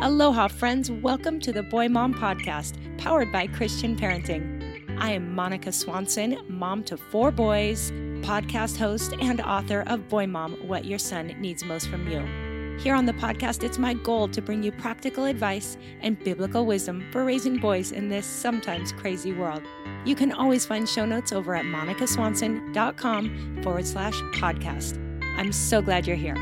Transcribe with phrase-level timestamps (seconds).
[0.00, 0.90] Aloha, friends.
[0.90, 4.98] Welcome to the Boy Mom Podcast, powered by Christian Parenting.
[4.98, 10.54] I am Monica Swanson, mom to four boys, podcast host, and author of Boy Mom
[10.66, 12.26] What Your Son Needs Most from You.
[12.80, 17.06] Here on the podcast, it's my goal to bring you practical advice and biblical wisdom
[17.12, 19.62] for raising boys in this sometimes crazy world.
[20.04, 25.00] You can always find show notes over at monicaswanson.com forward slash podcast.
[25.38, 26.36] I'm so glad you're here.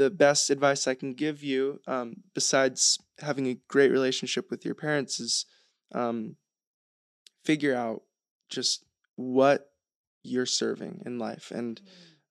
[0.00, 4.74] the best advice I can give you, um, besides having a great relationship with your
[4.74, 5.44] parents, is
[5.94, 6.36] um,
[7.44, 8.00] figure out
[8.48, 8.82] just
[9.16, 9.66] what
[10.22, 11.82] you're serving in life, and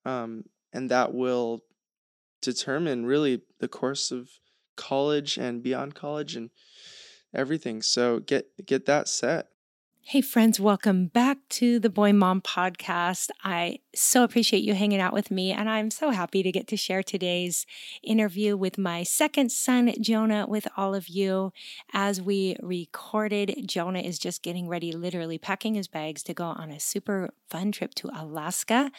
[0.07, 0.09] mm.
[0.09, 1.61] um, and that will
[2.41, 4.29] determine really the course of
[4.75, 6.49] college and beyond college and
[7.33, 7.81] everything.
[7.81, 9.47] So get get that set.
[10.09, 13.29] Hey, friends, welcome back to the Boy Mom podcast.
[13.43, 16.77] I so appreciate you hanging out with me, and I'm so happy to get to
[16.77, 17.67] share today's
[18.01, 21.53] interview with my second son, Jonah, with all of you.
[21.93, 26.71] As we recorded, Jonah is just getting ready, literally packing his bags to go on
[26.71, 28.91] a super fun trip to Alaska,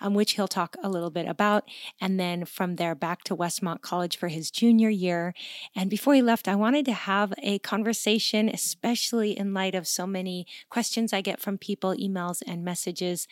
[0.00, 1.64] um, which he'll talk a little bit about.
[2.00, 5.34] And then from there, back to Westmont College for his junior year.
[5.76, 10.06] And before he left, I wanted to have a conversation, especially in light of so
[10.06, 13.26] many questions I get from people, emails, and messages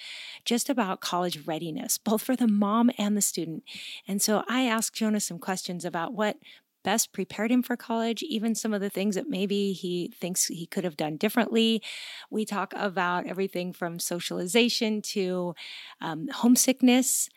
[0.44, 3.64] just about college readiness, both for the mom and the student.
[4.06, 6.36] And so I asked Jonah some questions about what
[6.84, 10.66] best prepared him for college, even some of the things that maybe he thinks he
[10.66, 11.82] could have done differently.
[12.30, 15.54] We talk about everything from socialization to
[16.00, 17.28] um, homesickness.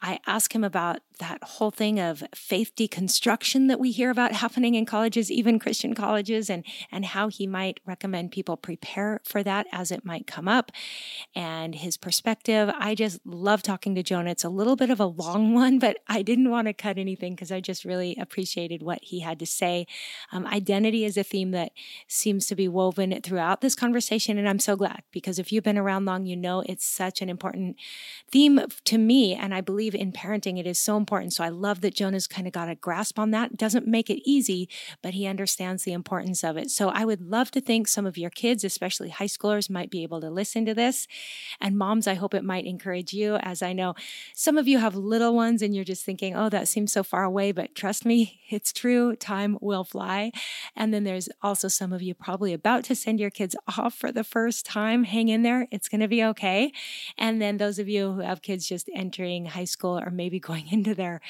[0.00, 4.74] I ask him about that whole thing of faith deconstruction that we hear about happening
[4.74, 9.66] in colleges, even Christian colleges, and, and how he might recommend people prepare for that
[9.72, 10.72] as it might come up
[11.34, 12.70] and his perspective.
[12.78, 14.30] I just love talking to Jonah.
[14.30, 17.34] It's a little bit of a long one, but I didn't want to cut anything
[17.34, 19.86] because I just really appreciated what he had to say.
[20.32, 21.72] Um, identity is a theme that
[22.08, 25.78] seems to be woven throughout this conversation, and I'm so glad because if you've been
[25.78, 27.76] around long, you know it's such an important
[28.30, 31.34] theme to me, and I believe in parenting it is so important.
[31.34, 33.58] So I love that Jonah's kind of got a grasp on that.
[33.58, 34.70] Doesn't make it easy,
[35.02, 36.70] but he understands the importance of it.
[36.70, 40.02] So I would love to think some of your kids, especially high schoolers, might be
[40.02, 41.06] able to listen to this.
[41.60, 43.94] And moms, I hope it might encourage you, as I know
[44.34, 47.24] some of you have little ones and you're just thinking, oh, that seems so far
[47.24, 47.52] away.
[47.52, 49.14] But trust me, it's true.
[49.16, 50.32] Time will fly.
[50.74, 54.10] And then there's also some of you probably about to send your kids off for
[54.10, 55.04] the first time.
[55.04, 55.66] Hang in there.
[55.70, 56.72] It's going to be okay.
[57.18, 60.68] And then those of you who have kids just entering high school or maybe going
[60.70, 61.20] into their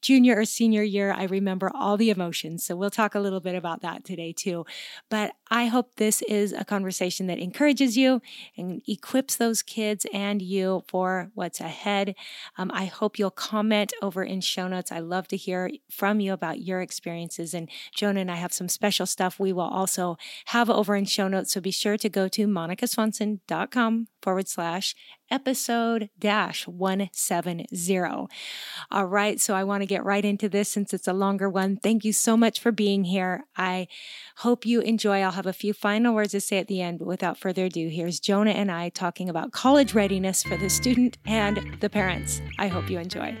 [0.00, 1.12] junior or senior year.
[1.12, 2.64] I remember all the emotions.
[2.64, 4.64] So we'll talk a little bit about that today too.
[5.10, 8.22] But I hope this is a conversation that encourages you
[8.56, 12.14] and equips those kids and you for what's ahead.
[12.56, 14.90] Um, I hope you'll comment over in show notes.
[14.90, 17.52] I love to hear from you about your experiences.
[17.52, 20.16] And Jonah and I have some special stuff we will also
[20.46, 21.52] have over in show notes.
[21.52, 24.94] So be sure to go to monicaswanson.com forward slash
[25.30, 27.66] episode dash 170.
[28.90, 31.76] All right, so I want to get right into this since it's a longer one.
[31.76, 33.44] Thank you so much for being here.
[33.56, 33.88] I
[34.36, 35.20] hope you enjoy.
[35.20, 37.64] I'll have have a few final words to say at the end, but without further
[37.64, 42.40] ado, here's Jonah and I talking about college readiness for the student and the parents.
[42.60, 43.36] I hope you enjoy.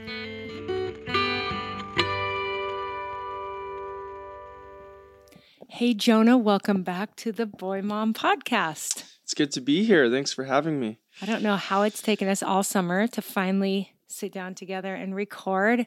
[5.68, 9.04] Hey, Jonah, welcome back to the Boy Mom podcast.
[9.22, 10.10] It's good to be here.
[10.10, 10.98] Thanks for having me.
[11.20, 15.14] I don't know how it's taken us all summer to finally sit down together and
[15.14, 15.86] record,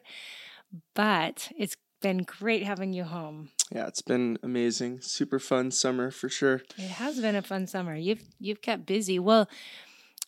[0.94, 1.76] but it's
[2.06, 3.50] been great having you home.
[3.72, 5.02] Yeah, it's been amazing.
[5.02, 6.62] Super fun summer for sure.
[6.78, 7.96] It has been a fun summer.
[7.96, 9.18] You've you've kept busy.
[9.18, 9.50] Well,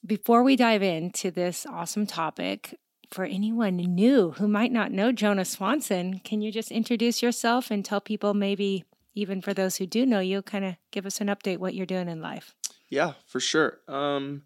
[0.03, 2.79] before we dive into this awesome topic,
[3.11, 7.85] for anyone new who might not know Jonah Swanson, can you just introduce yourself and
[7.85, 8.83] tell people maybe
[9.13, 11.85] even for those who do know you, kind of give us an update what you're
[11.85, 12.55] doing in life?
[12.89, 13.77] Yeah, for sure.
[13.87, 14.43] Um,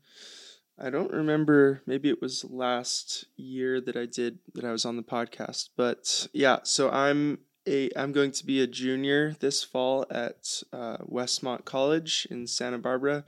[0.83, 1.83] I don't remember.
[1.85, 6.27] Maybe it was last year that I did that I was on the podcast, but
[6.33, 6.59] yeah.
[6.63, 12.27] So I'm a I'm going to be a junior this fall at uh, Westmont College
[12.31, 13.25] in Santa Barbara.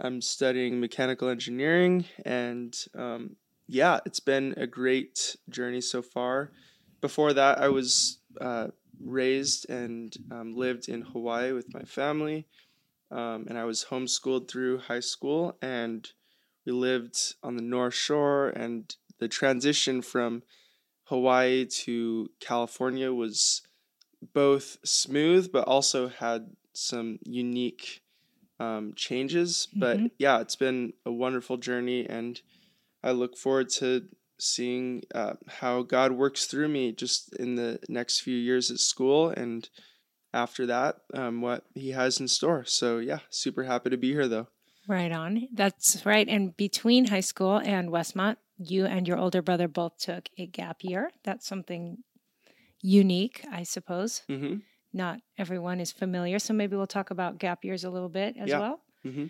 [0.00, 3.36] I'm studying mechanical engineering, and um,
[3.68, 6.50] yeah, it's been a great journey so far.
[7.00, 8.68] Before that, I was uh,
[9.00, 12.48] raised and um, lived in Hawaii with my family,
[13.12, 16.10] um, and I was homeschooled through high school, and
[16.64, 20.42] we lived on the North Shore, and the transition from
[21.04, 23.62] Hawaii to California was
[24.32, 28.02] both smooth, but also had some unique
[28.60, 29.68] um, changes.
[29.70, 29.80] Mm-hmm.
[29.80, 32.40] But yeah, it's been a wonderful journey, and
[33.02, 38.20] I look forward to seeing uh, how God works through me just in the next
[38.20, 39.68] few years at school and
[40.34, 42.64] after that, um, what He has in store.
[42.64, 44.48] So, yeah, super happy to be here though.
[44.92, 45.48] Right on.
[45.54, 46.28] That's right.
[46.28, 50.80] And between high school and Westmont, you and your older brother both took a gap
[50.82, 51.10] year.
[51.24, 52.04] That's something
[52.82, 54.20] unique, I suppose.
[54.28, 54.56] Mm-hmm.
[54.92, 56.38] Not everyone is familiar.
[56.38, 58.58] So maybe we'll talk about gap years a little bit as yeah.
[58.58, 58.80] well.
[59.06, 59.26] Mm-hmm.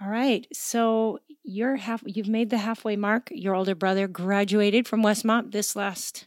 [0.00, 0.46] All right.
[0.54, 3.28] So you're half you've made the halfway mark.
[3.30, 6.26] Your older brother graduated from Westmont this last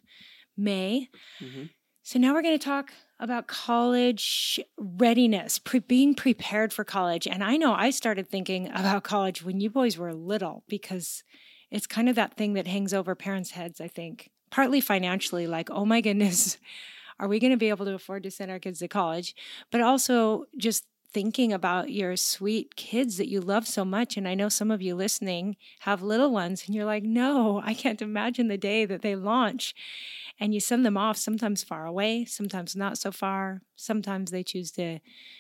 [0.56, 1.10] May.
[1.42, 1.64] Mm-hmm.
[2.04, 7.28] So now we're going to talk about college readiness, pre- being prepared for college.
[7.28, 11.24] And I know I started thinking about college when you boys were little because
[11.70, 14.30] it's kind of that thing that hangs over parents' heads, I think.
[14.50, 16.58] Partly financially, like, oh my goodness,
[17.20, 19.36] are we going to be able to afford to send our kids to college?
[19.70, 24.16] But also just thinking about your sweet kids that you love so much.
[24.16, 27.74] And I know some of you listening have little ones, and you're like, no, I
[27.74, 29.74] can't imagine the day that they launch.
[30.40, 33.62] And you send them off sometimes far away, sometimes not so far.
[33.76, 35.00] Sometimes they choose to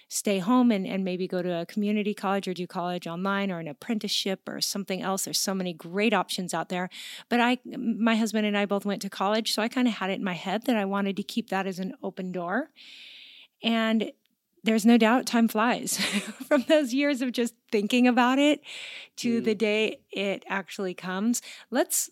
[0.10, 3.60] stay home and, and maybe go to a community college or do college online or
[3.60, 5.24] an apprenticeship or something else.
[5.24, 6.89] There's so many great options out there.
[7.30, 10.10] But I, my husband and I both went to college, so I kind of had
[10.10, 12.71] it in my head that I wanted to keep that as an open door.
[13.63, 14.12] And
[14.63, 15.97] there's no doubt time flies
[16.47, 18.61] from those years of just thinking about it
[19.17, 19.45] to mm.
[19.45, 21.41] the day it actually comes.
[21.71, 22.09] Let's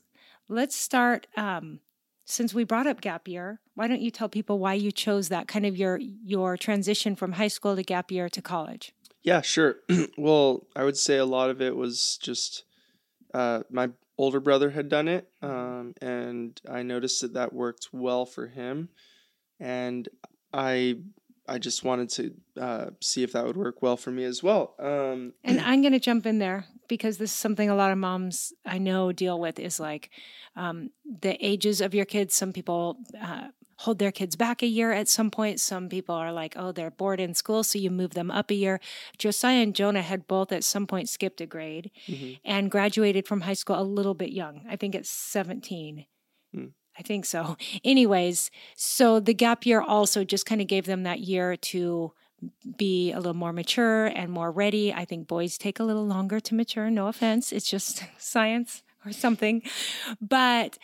[0.47, 1.79] let's start um,
[2.25, 3.59] since we brought up gap year.
[3.75, 7.33] Why don't you tell people why you chose that kind of your your transition from
[7.33, 8.93] high school to gap year to college?
[9.23, 9.77] Yeah, sure.
[10.17, 12.63] well, I would say a lot of it was just
[13.33, 18.25] uh, my older brother had done it, um, and I noticed that that worked well
[18.25, 18.89] for him,
[19.59, 20.07] and
[20.53, 20.97] I
[21.47, 24.75] I just wanted to uh, see if that would work well for me as well.
[24.79, 27.97] Um, and I'm going to jump in there because this is something a lot of
[27.97, 30.09] moms I know deal with is like
[30.55, 32.35] um, the ages of your kids.
[32.35, 35.59] Some people uh, hold their kids back a year at some point.
[35.59, 38.55] Some people are like, oh, they're bored in school, so you move them up a
[38.55, 38.79] year.
[39.17, 42.33] Josiah and Jonah had both at some point skipped a grade mm-hmm.
[42.43, 44.65] and graduated from high school a little bit young.
[44.67, 46.05] I think it's 17.
[46.97, 47.57] I think so.
[47.83, 52.13] Anyways, so the gap year also just kind of gave them that year to
[52.77, 54.93] be a little more mature and more ready.
[54.93, 57.51] I think boys take a little longer to mature, no offense.
[57.51, 59.61] It's just science or something.
[60.21, 60.77] But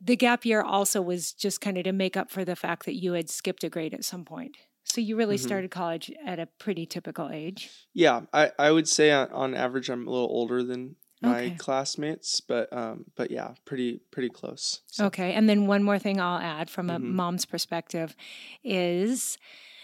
[0.00, 2.94] the gap year also was just kind of to make up for the fact that
[2.94, 4.56] you had skipped a grade at some point.
[4.84, 5.46] So you really mm-hmm.
[5.46, 7.70] started college at a pretty typical age.
[7.94, 11.56] Yeah, I, I would say on, on average I'm a little older than my okay.
[11.56, 14.80] classmates, but um, but yeah, pretty pretty close.
[14.86, 15.06] So.
[15.06, 17.14] Okay, and then one more thing I'll add from a mm-hmm.
[17.14, 18.14] mom's perspective
[18.62, 19.38] is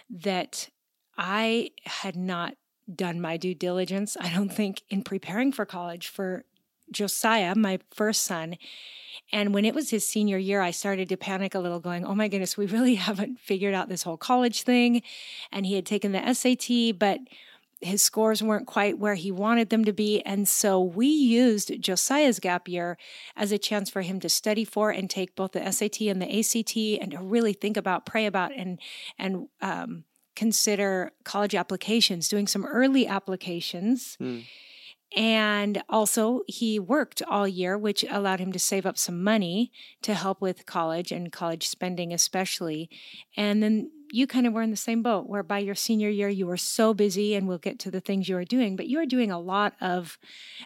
[0.08, 0.68] that
[1.16, 2.54] I had not
[2.92, 4.16] done my due diligence.
[4.20, 6.44] I don't think in preparing for college for
[6.90, 8.56] Josiah, my first son.
[9.32, 12.14] And when it was his senior year, I started to panic a little, going, Oh
[12.14, 15.02] my goodness, we really haven't figured out this whole college thing.
[15.52, 17.20] And he had taken the SAT, but
[17.80, 20.20] his scores weren't quite where he wanted them to be.
[20.22, 22.98] And so we used Josiah's gap year
[23.36, 26.38] as a chance for him to study for and take both the SAT and the
[26.38, 28.78] ACT and to really think about, pray about, and,
[29.18, 30.04] and, um,
[30.36, 34.16] consider college applications, doing some early applications.
[34.20, 34.44] Mm.
[35.16, 39.72] And also, he worked all year, which allowed him to save up some money
[40.02, 42.88] to help with college and college spending, especially.
[43.36, 46.28] And then you kind of were in the same boat where by your senior year,
[46.28, 48.98] you were so busy, and we'll get to the things you were doing, but you
[48.98, 50.18] were doing a lot of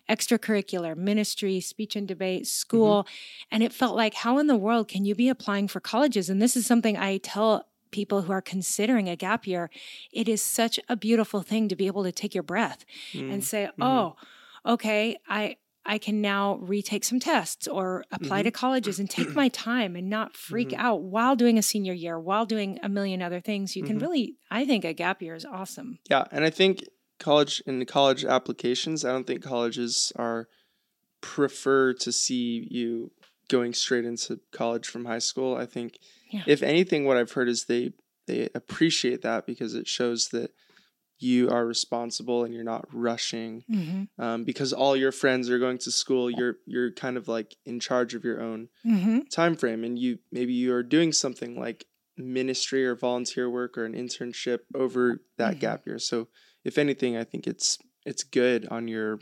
[0.08, 3.04] extracurricular ministry, speech and debate, school.
[3.04, 3.54] Mm-hmm.
[3.54, 6.30] And it felt like, how in the world can you be applying for colleges?
[6.30, 9.70] And this is something I tell people who are considering a gap year,
[10.12, 13.32] it is such a beautiful thing to be able to take your breath mm.
[13.32, 13.82] and say, mm-hmm.
[13.82, 14.16] "Oh,
[14.66, 18.44] okay, I I can now retake some tests or apply mm-hmm.
[18.44, 20.80] to colleges and take my time and not freak mm-hmm.
[20.80, 23.76] out while doing a senior year, while doing a million other things.
[23.76, 24.04] You can mm-hmm.
[24.04, 25.98] really, I think, a gap year is awesome.
[26.08, 26.84] Yeah, and I think
[27.18, 30.48] college in college applications, I don't think colleges are
[31.20, 33.10] prefer to see you
[33.48, 35.56] going straight into college from high school.
[35.56, 35.98] I think
[36.30, 36.42] yeah.
[36.46, 37.92] if anything, what I've heard is they
[38.26, 40.50] they appreciate that because it shows that
[41.24, 44.22] you are responsible and you're not rushing mm-hmm.
[44.22, 47.80] um, because all your friends are going to school you're you're kind of like in
[47.80, 49.20] charge of your own mm-hmm.
[49.30, 53.84] time frame and you maybe you are doing something like ministry or volunteer work or
[53.84, 55.60] an internship over that mm-hmm.
[55.60, 56.28] gap year so
[56.62, 59.18] if anything i think it's it's good on your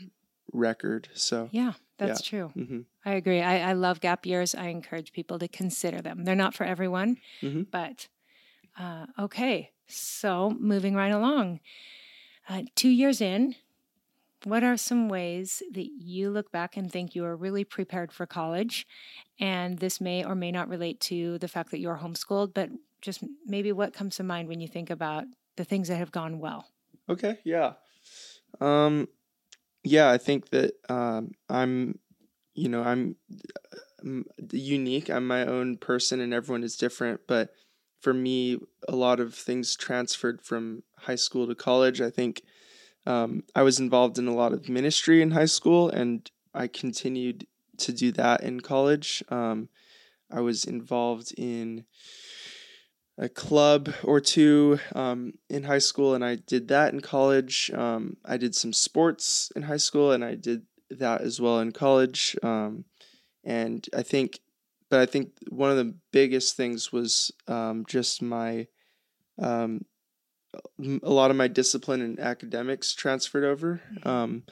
[0.51, 2.39] record so yeah that's yeah.
[2.39, 2.51] true.
[2.57, 2.79] Mm-hmm.
[3.05, 3.41] I agree.
[3.41, 4.55] I, I love gap years.
[4.55, 6.23] I encourage people to consider them.
[6.23, 7.63] They're not for everyone, mm-hmm.
[7.71, 8.07] but
[8.79, 9.71] uh, okay.
[9.87, 11.59] So moving right along.
[12.47, 13.55] Uh, two years in,
[14.43, 18.25] what are some ways that you look back and think you are really prepared for
[18.25, 18.85] college?
[19.39, 22.69] And this may or may not relate to the fact that you're homeschooled, but
[23.01, 26.39] just maybe what comes to mind when you think about the things that have gone
[26.39, 26.67] well?
[27.09, 27.73] Okay, yeah.
[28.59, 29.07] Um,
[29.83, 31.99] yeah, I think that um, I'm,
[32.55, 33.15] you know, I'm,
[34.01, 35.09] I'm unique.
[35.09, 37.21] I'm my own person, and everyone is different.
[37.27, 37.49] But
[38.03, 42.01] for me, a lot of things transferred from high school to college.
[42.01, 42.43] I think
[43.07, 47.47] um, I was involved in a lot of ministry in high school, and I continued
[47.77, 49.23] to do that in college.
[49.29, 49.69] Um,
[50.29, 51.85] I was involved in
[53.17, 57.71] a club or two um, in high school, and I did that in college.
[57.73, 61.71] Um, I did some sports in high school, and I did that as well in
[61.71, 62.35] college.
[62.43, 62.83] Um,
[63.45, 64.39] and I think,
[64.93, 68.67] but I think one of the biggest things was um, just my,
[69.41, 69.85] um,
[71.01, 73.81] a lot of my discipline and academics transferred over.
[73.91, 74.07] Mm-hmm.
[74.07, 74.43] Um,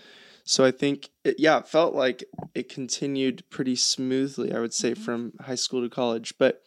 [0.43, 2.23] so I think, it, yeah, it felt like
[2.55, 4.51] it continued pretty smoothly.
[4.51, 5.03] I would say mm-hmm.
[5.03, 6.63] from high school to college, but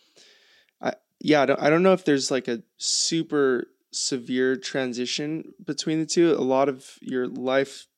[1.20, 6.06] yeah, I don't, I don't know if there's like a super severe transition between the
[6.06, 6.30] two.
[6.30, 7.88] A lot of your life,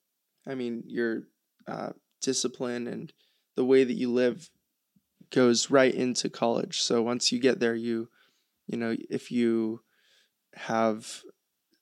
[0.46, 1.24] I mean, your
[1.68, 1.90] uh,
[2.22, 3.12] discipline and
[3.56, 4.48] the way that you live
[5.30, 6.80] goes right into college.
[6.80, 8.08] So once you get there, you,
[8.66, 9.80] you know, if you
[10.54, 11.22] have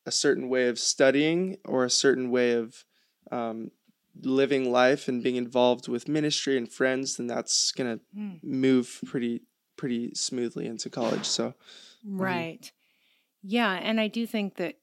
[0.07, 2.85] a certain way of studying or a certain way of
[3.31, 3.71] um,
[4.23, 8.43] living life and being involved with ministry and friends, then that's gonna mm.
[8.43, 9.43] move pretty
[9.77, 11.25] pretty smoothly into college.
[11.25, 11.55] So,
[12.07, 12.21] mm-hmm.
[12.21, 12.63] right.
[12.63, 12.71] Um,
[13.43, 13.73] yeah.
[13.73, 14.77] And I do think that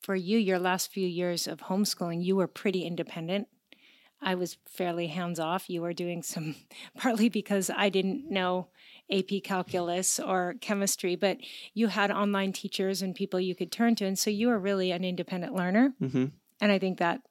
[0.00, 3.48] for you, your last few years of homeschooling, you were pretty independent.
[4.20, 5.70] I was fairly hands off.
[5.70, 6.56] You were doing some,
[6.96, 8.68] partly because I didn't know
[9.10, 11.38] AP calculus or chemistry, but
[11.74, 14.04] you had online teachers and people you could turn to.
[14.04, 15.94] And so you were really an independent learner.
[16.02, 16.26] Mm-hmm.
[16.60, 17.22] And I think that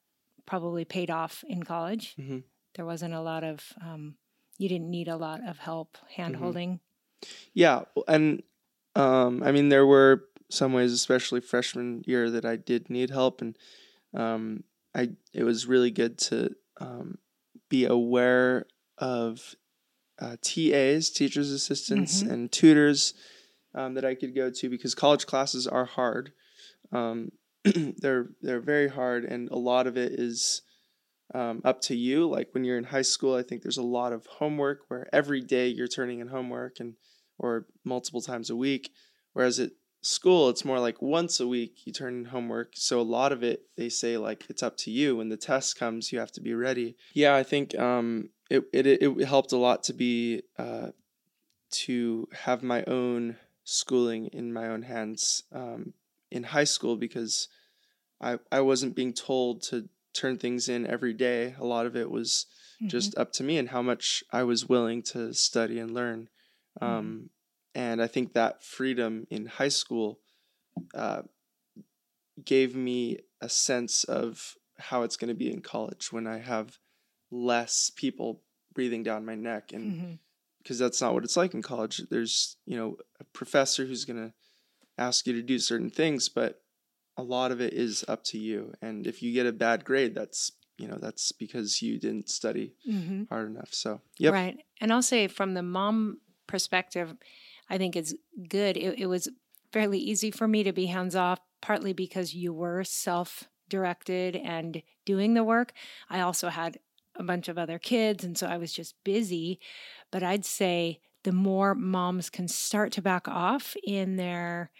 [0.46, 2.15] probably paid off in college.
[2.20, 2.39] Mm-hmm.
[2.75, 4.15] There wasn't a lot of, um,
[4.58, 6.70] you didn't need a lot of help hand holding.
[6.70, 6.84] Mm-hmm.
[7.53, 8.44] Yeah, and
[8.96, 13.41] um, I mean there were some ways, especially freshman year, that I did need help,
[13.41, 13.58] and
[14.13, 14.63] um,
[14.94, 17.17] I it was really good to um,
[17.69, 18.65] be aware
[18.98, 19.55] of
[20.19, 22.31] uh, TAs, teachers assistants, mm-hmm.
[22.31, 23.13] and tutors
[23.75, 26.31] um, that I could go to because college classes are hard.
[26.91, 27.31] Um,
[27.63, 30.62] they're they're very hard, and a lot of it is
[31.34, 32.27] um, up to you.
[32.27, 35.41] Like when you're in high school, I think there's a lot of homework where every
[35.41, 36.96] day you're turning in homework and
[37.38, 38.91] or multiple times a week.
[39.34, 39.72] Whereas at
[40.07, 42.71] school, it's more like once a week you turn in homework.
[42.73, 45.17] So a lot of it, they say like it's up to you.
[45.17, 46.95] When the test comes, you have to be ready.
[47.13, 50.89] Yeah, I think um, it, it it helped a lot to be uh,
[51.69, 55.93] to have my own schooling in my own hands um,
[56.31, 57.49] in high school because
[58.21, 61.55] I I wasn't being told to turn things in every day.
[61.59, 62.47] A lot of it was
[62.77, 62.87] mm-hmm.
[62.87, 66.29] just up to me and how much I was willing to study and learn.
[66.81, 66.85] Mm-hmm.
[67.77, 70.19] And I think that freedom in high school
[70.96, 71.22] uh,
[72.43, 76.77] gave me a sense of how it's going to be in college when I have
[77.31, 78.41] less people
[78.74, 80.19] breathing down my neck and
[80.62, 80.86] because mm-hmm.
[80.86, 84.34] that's not what it's like in college there's you know a professor who's going to
[85.00, 86.62] ask you to do certain things but
[87.17, 88.74] a lot of it is up to you.
[88.81, 92.75] And if you get a bad grade, that's you know that's because you didn't study
[92.88, 93.24] Mm-hmm.
[93.29, 93.74] hard enough.
[93.74, 94.60] So yeah Right.
[94.79, 97.15] And I'll say from the mom perspective,
[97.69, 98.13] I think it's
[98.47, 98.77] good.
[98.77, 99.29] It, it was
[99.71, 104.81] fairly easy for me to be hands off, partly because you were self directed and
[105.05, 105.74] doing the work.
[106.09, 106.79] I also had
[107.15, 109.59] a bunch of other kids, and so I was just busy.
[110.12, 114.71] But I'd say the more moms can start to back off in their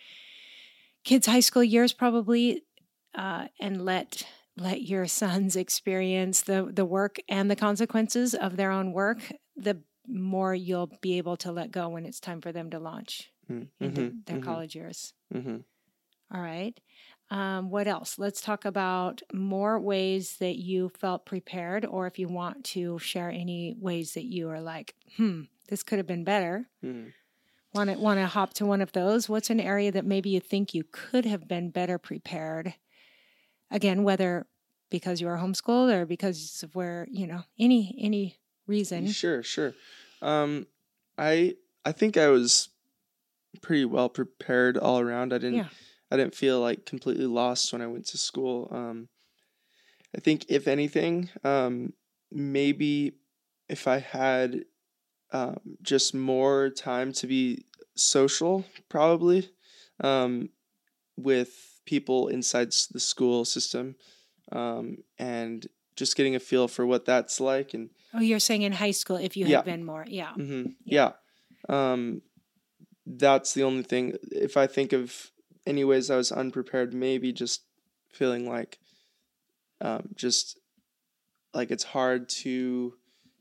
[1.04, 2.64] kids' high school years, probably,
[3.16, 4.26] uh, and let
[4.56, 9.82] let your sons experience the the work and the consequences of their own work, the
[10.08, 13.86] more you'll be able to let go when it's time for them to launch Mm-hmm.
[13.86, 15.14] into their college years.
[15.32, 15.58] hmm
[16.34, 16.78] All right.
[17.30, 18.18] Um, what else?
[18.18, 23.30] Let's talk about more ways that you felt prepared, or if you want to share
[23.30, 26.70] any ways that you are like, hmm, this could have been better.
[27.74, 29.28] Want to want to hop to one of those?
[29.30, 32.74] What's an area that maybe you think you could have been better prepared?
[33.70, 34.48] Again, whether
[34.90, 39.08] because you were homeschooled or because of where you know any any reason.
[39.08, 39.74] Sure, sure.
[40.22, 40.68] Um,
[41.18, 41.56] I
[41.86, 42.70] I think I was
[43.62, 45.34] pretty well prepared all around.
[45.34, 45.70] I didn't Yeah.
[46.12, 48.70] I didn't feel like completely lost when I went to school.
[48.72, 49.10] Um,
[50.16, 51.94] I think if anything, um,
[52.32, 53.14] maybe
[53.68, 54.64] if I had
[55.32, 59.50] um, just more time to be social, probably
[60.02, 60.50] um,
[61.18, 63.96] with people inside the school system,
[64.52, 68.74] um, and just getting a feel for what that's like and Oh, you're saying in
[68.74, 69.62] high school if you had Yeah.
[69.62, 70.34] been more, yeah.
[70.34, 71.14] hmm Yeah.
[71.70, 72.22] Um,
[73.06, 74.16] that's the only thing.
[74.32, 75.32] If I think of
[75.66, 77.64] any ways I was unprepared, maybe just
[78.12, 78.80] feeling like,
[79.82, 80.60] um, just
[81.54, 82.94] like it's hard to,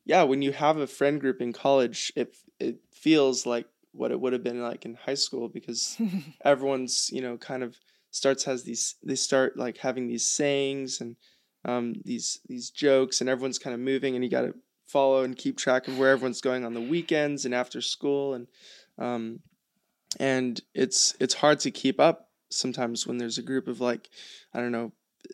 [0.05, 4.21] yeah, when you have a friend group in college, it it feels like what it
[4.21, 5.97] would have been like in high school because
[6.45, 7.79] everyone's you know kind of
[8.11, 11.17] starts has these they start like having these sayings and
[11.67, 14.55] um, these these jokes and everyone's kind of moving and you got to
[14.87, 18.47] follow and keep track of where everyone's going on the weekends and after school and
[18.99, 19.41] um,
[20.19, 24.09] and it's it's hard to keep up sometimes when there's a group of like
[24.55, 24.93] I don't know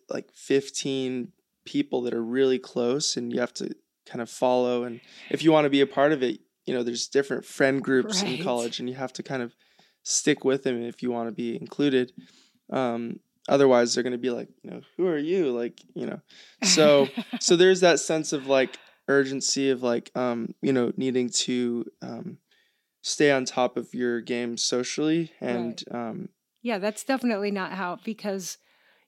[0.09, 1.33] like 15
[1.65, 3.75] people that are really close and you have to
[4.07, 6.83] kind of follow and if you want to be a part of it you know
[6.83, 8.39] there's different friend groups Right.
[8.39, 9.55] in college and you have to kind of
[10.03, 12.13] stick with them if you want to be included
[12.73, 16.21] um, otherwise they're going to be like you know who are you like you know
[16.63, 18.79] so so there's that sense of like
[19.09, 22.39] urgency of like um you know needing to um
[23.03, 26.29] stay on top of your game socially and um
[26.65, 28.57] yeah, that's definitely not how because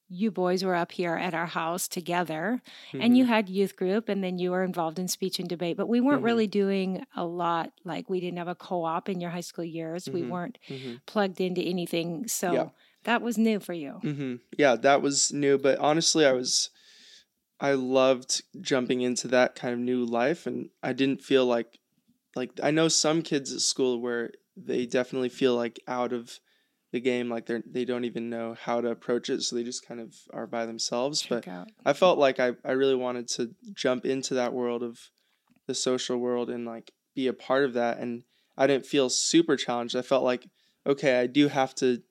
[0.08, 2.60] you boys were up here at our house together
[3.00, 5.88] and you had youth group and then you were involved in speech and debate, but
[5.88, 6.24] we weren't Mhm.
[6.24, 10.12] really doing a lot like we didn't have a co-op in your high school years.
[10.12, 10.30] We Mhm.
[10.30, 12.28] weren't hmm plugged into anything.
[12.28, 12.68] So Yeah.
[13.04, 13.92] That was new for you.
[14.02, 16.70] hmm yeah that was new but honestly i was
[17.60, 21.78] i loved jumping into that kind of new life and i didn't feel like
[22.36, 26.38] like i know some kids at school where they definitely feel like out of
[26.92, 29.84] the game like they're they don't even know how to approach it so they just
[29.86, 31.68] kind of are by themselves but out.
[31.84, 35.10] I felt like I, I really wanted to jump into that world of
[35.66, 38.22] the social world and like be a part of that and
[38.56, 39.96] I didn't feel super challenged.
[39.96, 40.46] I felt like
[40.86, 42.02] okay, I do have to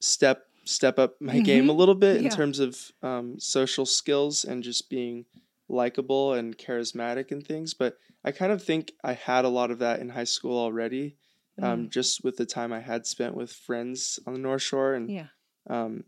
[0.00, 4.62] step step up my game a little bit in terms of um, social skills and
[4.62, 5.24] just being
[5.68, 7.74] likable and charismatic and things.
[7.74, 11.16] But I kind of think I had a lot of that in high school already,
[11.62, 15.10] um, just with the time I had spent with friends on the North Shore and
[15.10, 15.28] Yeah.
[15.68, 16.04] um,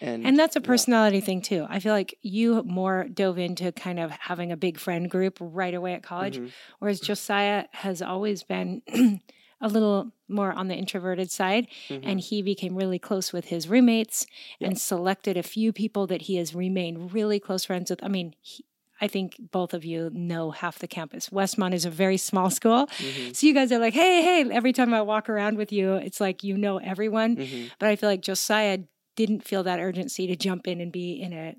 [0.00, 0.66] and And that's a yeah.
[0.66, 1.66] personality thing too.
[1.68, 5.74] I feel like you more dove into kind of having a big friend group right
[5.74, 6.52] away at college, Mhm.
[6.78, 8.82] whereas Josiah has always been
[9.64, 11.66] a little more on the introverted side.
[11.88, 12.00] Mhm.
[12.04, 14.26] And he became really close with his roommates
[14.60, 18.02] and selected a few people that he has remained really close friends with.
[18.04, 18.64] I mean, he,
[19.00, 21.30] I think both of you know half the campus.
[21.30, 22.86] Westmont is a very small school.
[22.86, 23.34] Mhm.
[23.34, 26.20] So you guys are like, hey, hey, every time I walk around with you, it's
[26.20, 27.36] like you know everyone.
[27.36, 27.70] Mhm.
[27.78, 28.78] But I feel like Josiah
[29.16, 31.56] didn't feel that urgency to jump in and be in a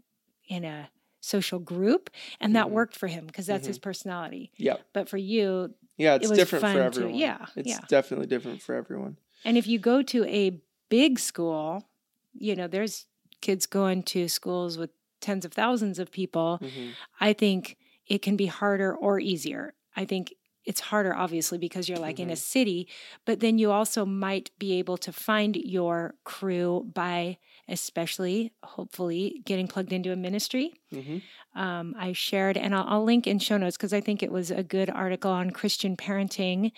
[0.48, 0.90] in a
[1.22, 2.10] social group.
[2.40, 2.72] And that Mhm.
[2.72, 4.52] worked for him because that's his personality.
[4.58, 4.78] Yeah.
[4.94, 7.16] But for you, Yeah, it's was different for everyone.
[7.16, 7.80] Yeah, It's yeah.
[7.88, 9.18] definitely different for everyone.
[9.44, 11.88] And if you go to a big school,
[12.34, 13.06] you know, there's
[13.42, 14.90] kids going to schools with
[15.22, 16.60] tens of thousands of people.
[16.62, 16.92] Mhm.
[17.20, 17.78] I think
[18.08, 19.74] it can be harder or easier.
[19.96, 20.34] I think
[20.66, 22.88] it's harder, obviously, because you're like in a city,
[23.26, 27.38] but then you also might be able to find your crew by,
[27.70, 30.74] especially, hopefully, getting plugged into a ministry.
[30.94, 31.22] Mhm.
[31.56, 34.52] Um, I shared, and I'll, I'll link in show notes because I think it was
[34.52, 36.72] a good article on Christian parenting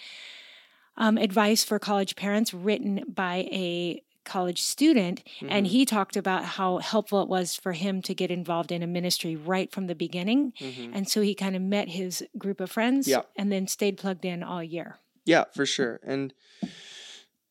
[0.97, 4.02] um, advice for college parents written by a
[4.36, 5.24] college student
[5.56, 5.70] and Mhm.
[5.70, 9.36] he talked about how helpful it was for him to get involved in a ministry
[9.36, 10.92] right from the beginning Mhm.
[10.96, 13.24] and so he kind of met his group of friends Yeah.
[13.40, 14.90] and then stayed plugged in all year
[15.26, 16.00] Yeah, for sure.
[16.04, 16.34] And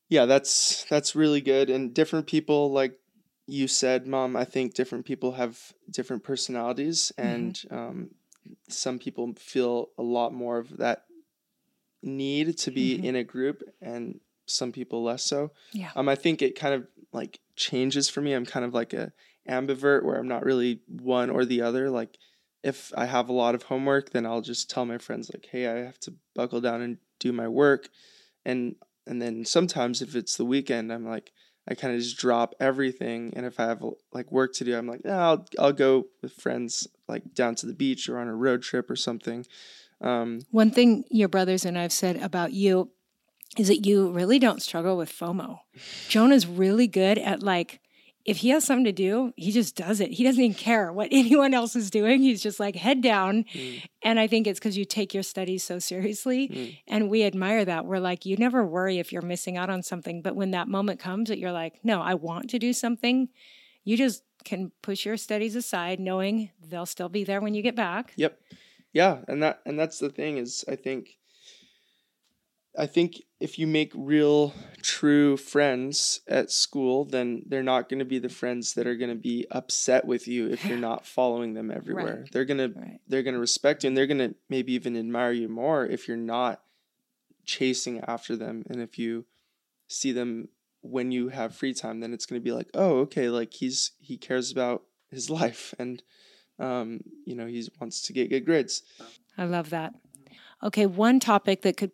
[0.09, 1.69] yeah, that's that's really good.
[1.69, 2.93] And different people, like
[3.45, 7.29] you said, Mom, I think different people have different personalities, Mm-hmm.
[7.33, 8.09] and um,
[8.69, 11.05] some people feel a lot more of that
[12.01, 13.03] need to be Mhm.
[13.03, 15.51] in a group, and some people less so.
[15.73, 15.91] Yeah.
[15.95, 18.33] Um, I think it kind of like changes for me.
[18.33, 19.11] I'm kind of like a
[19.47, 21.89] ambivert where I'm not really one or the other.
[21.89, 22.17] Like
[22.63, 25.67] if I have a lot of homework, then I'll just tell my friends like, "Hey,
[25.67, 27.89] I have to buckle down and do my work."
[28.45, 31.31] And and then sometimes if it's the weekend, I'm like
[31.69, 33.83] I kind of just drop everything and if I have
[34.13, 37.65] like work to do, I'm like, "Yeah, I'll I'll go with friends like down to
[37.65, 39.45] the beach or on a road trip or something."
[40.01, 42.91] Um one thing your brothers and i've said about you
[43.57, 45.59] is that you really don't struggle with fomo
[46.09, 47.79] jonah's really good at like
[48.25, 51.07] if he has something to do he just does it he doesn't even care what
[51.11, 54.77] anyone else is doing he's just like head down mm, And I think it's because
[54.77, 56.47] you take your studies so seriously.
[56.49, 57.85] mm, And we admire that.
[57.85, 60.21] We're like, you never worry if you're missing out on something.
[60.21, 63.27] But when that moment comes that you're like, no, I want to do something,
[63.83, 67.75] you just can push your studies aside, knowing they'll still be there when you get
[67.75, 68.13] back.
[68.15, 68.39] Yep.
[68.93, 71.17] Yeah, and that and that's the thing is I think
[72.77, 78.05] I think if you make real true friends at school, then they're not going to
[78.05, 81.53] be the friends that are going to be upset with you if you're not following
[81.53, 82.25] them everywhere.
[82.31, 85.31] They're going to they're going to respect you and they're going to maybe even admire
[85.31, 86.61] you more if you're not
[87.45, 88.63] chasing after them.
[88.69, 89.25] And if you
[89.87, 90.49] see them
[90.81, 93.91] when you have free time then it's going to be like oh okay like he's
[93.99, 96.03] he cares about his life and
[96.59, 98.81] um you know he wants to get good grades.
[99.37, 99.93] I love that.
[100.63, 101.91] Okay, one topic that could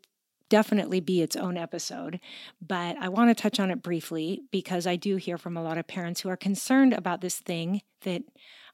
[0.54, 2.20] definitely be its own episode,
[2.62, 5.80] but I want to touch on it briefly because I do hear from a lot
[5.80, 8.22] of parents who are concerned about this thing that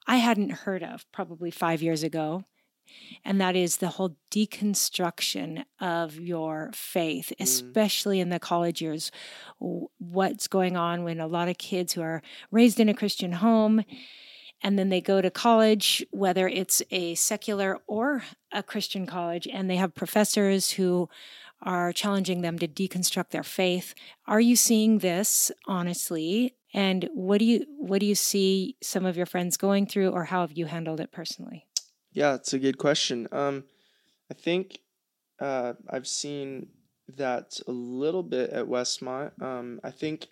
[0.05, 2.43] I hadn't heard of probably five years ago.
[3.23, 7.43] And that is the whole deconstruction of your faith, mm.
[7.45, 9.09] especially in the college years.
[9.59, 13.85] What's going on when a lot of kids who are raised in a Christian home
[14.61, 19.69] and then they go to college, whether it's a secular or a Christian college, and
[19.69, 21.09] they have professors who
[21.61, 23.93] are challenging them to deconstruct their faith.
[24.27, 26.55] Are you seeing this honestly?
[26.73, 30.25] And what do you what do you see some of your friends going through, or
[30.25, 31.65] how have you handled it personally?
[32.11, 33.27] Yeah, it's a good question.
[33.31, 33.63] Um,
[34.29, 34.79] I think
[35.39, 36.67] uh, I've seen
[37.17, 39.41] that a little bit at Westmont.
[39.41, 40.27] Um, I think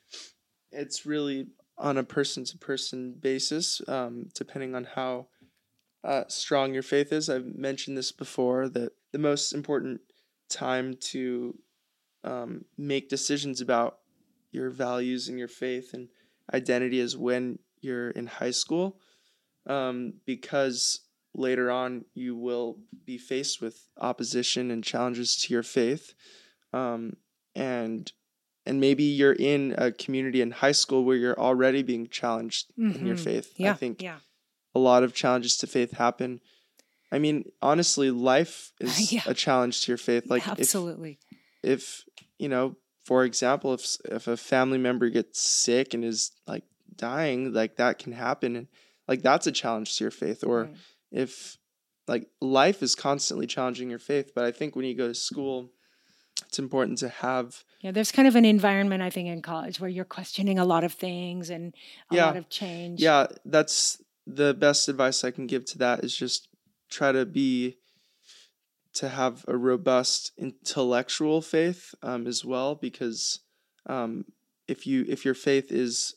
[0.71, 5.27] it's really on a person to person basis, um, depending on how
[6.03, 7.29] uh, strong your faith is.
[7.29, 10.01] I've mentioned this before that the most important
[10.49, 11.57] time to
[12.23, 13.99] um, make decisions about
[14.51, 16.09] your values and your faith and
[16.53, 18.99] identity is when you're in high school
[19.65, 21.01] um, because
[21.35, 26.13] later on you will be faced with opposition and challenges to your faith
[26.73, 27.15] um,
[27.55, 28.11] and
[28.65, 33.05] and maybe you're in a community in high school where you're already being challenged in
[33.05, 33.23] your Mhm.
[33.23, 34.19] faith Yeah, i think yeah,
[34.75, 36.41] a lot of challenges to faith happen
[37.11, 39.23] i mean honestly life is Yeah.
[39.25, 41.19] a challenge to your faith like if, absolutely.
[41.63, 42.03] if
[42.37, 46.63] you know for example if if a family member gets sick and is like
[46.95, 48.67] dying like that can happen and
[49.07, 50.75] like that's a challenge to your faith or Right.
[51.11, 51.57] if
[52.07, 55.69] like life is constantly challenging your faith but i think when you go to school
[56.47, 59.89] it's important to have Yeah, there's kind of an environment I think in college where
[59.89, 61.73] you're questioning a lot of things and
[62.11, 62.25] a Yeah.
[62.27, 63.01] lot of change.
[63.01, 66.47] yeah that's the best advice i can give to that is just
[66.89, 67.77] try to be
[68.93, 73.39] to have a robust intellectual faith um, as well because
[73.85, 74.25] um,
[74.67, 76.15] if you if your faith is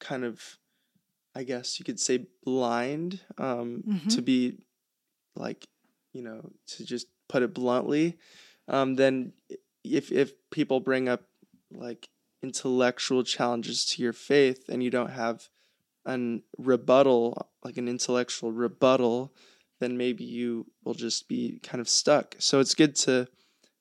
[0.00, 0.58] kind of
[1.34, 4.24] i guess you could say blind um, to Mhm.
[4.24, 4.58] be
[5.36, 5.64] like
[6.12, 8.18] you know to just put it bluntly
[8.68, 9.32] um, then
[9.84, 11.22] if if people bring up
[11.70, 12.08] like
[12.42, 15.48] intellectual challenges to your faith and you don't have
[16.04, 19.32] an rebuttal like an intellectual rebuttal
[19.82, 23.26] then maybe you will just be kind of stuck so it's good to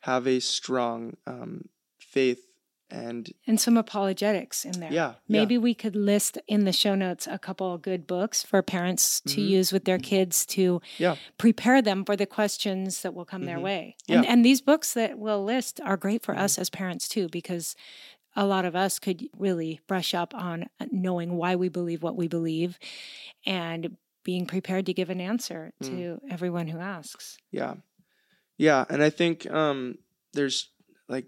[0.01, 2.41] have a strong um, faith
[2.89, 4.91] and And some apologetics in there.
[4.91, 8.61] yeah Maybe we could list in the show notes a couple of good books for
[8.61, 9.47] parents to Mhm.
[9.57, 11.15] use with their kids to Yeah.
[11.37, 13.63] prepare them for the questions that will come their Mhm.
[13.63, 13.95] way.
[14.07, 14.17] Yeah.
[14.17, 16.39] And, and these books that we'll list are great for Mhm.
[16.43, 17.75] us as parents too, because
[18.35, 22.27] a lot of us could really brush up on knowing why we believe what we
[22.27, 22.77] believe
[23.45, 25.87] and being prepared to give an answer Mm.
[25.87, 27.37] to everyone who asks.
[27.51, 27.75] Yeah.
[28.57, 29.95] Yeah, and I think um
[30.33, 30.69] there's
[31.07, 31.25] like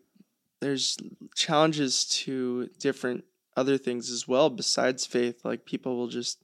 [0.59, 0.97] there's
[1.35, 3.25] challenges to different
[3.57, 5.43] other things as well besides faith.
[5.43, 6.41] Like people will just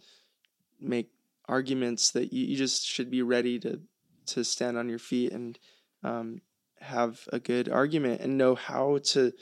[0.79, 1.09] make
[1.47, 3.81] arguments that you, you just should be ready to
[4.27, 5.57] to stand on your feet and
[6.03, 6.41] um,
[6.79, 9.33] have a good argument and know how to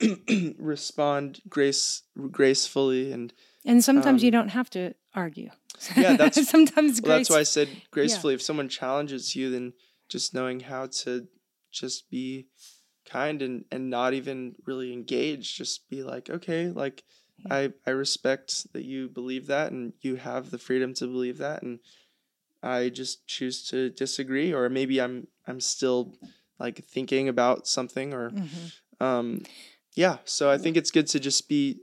[0.58, 3.32] respond grace gracefully and
[3.64, 5.48] and sometimes um, you don't have to argue
[5.96, 9.72] yeah that's sometimes well, grace, that's why i said gracefully if someone challenges you then
[10.08, 11.26] just knowing how to
[11.72, 12.46] just be
[13.04, 17.04] kind and and not even really engage just be like okay like
[17.38, 17.54] Yeah.
[17.54, 21.62] i i respect that you believe that and you have the freedom to believe that
[21.62, 21.80] and
[22.62, 26.14] i just choose to disagree or maybe i'm i'm still
[26.58, 28.72] like thinking about something or Mhm.
[29.00, 29.42] um
[29.94, 31.80] yeah so i think it's good to just be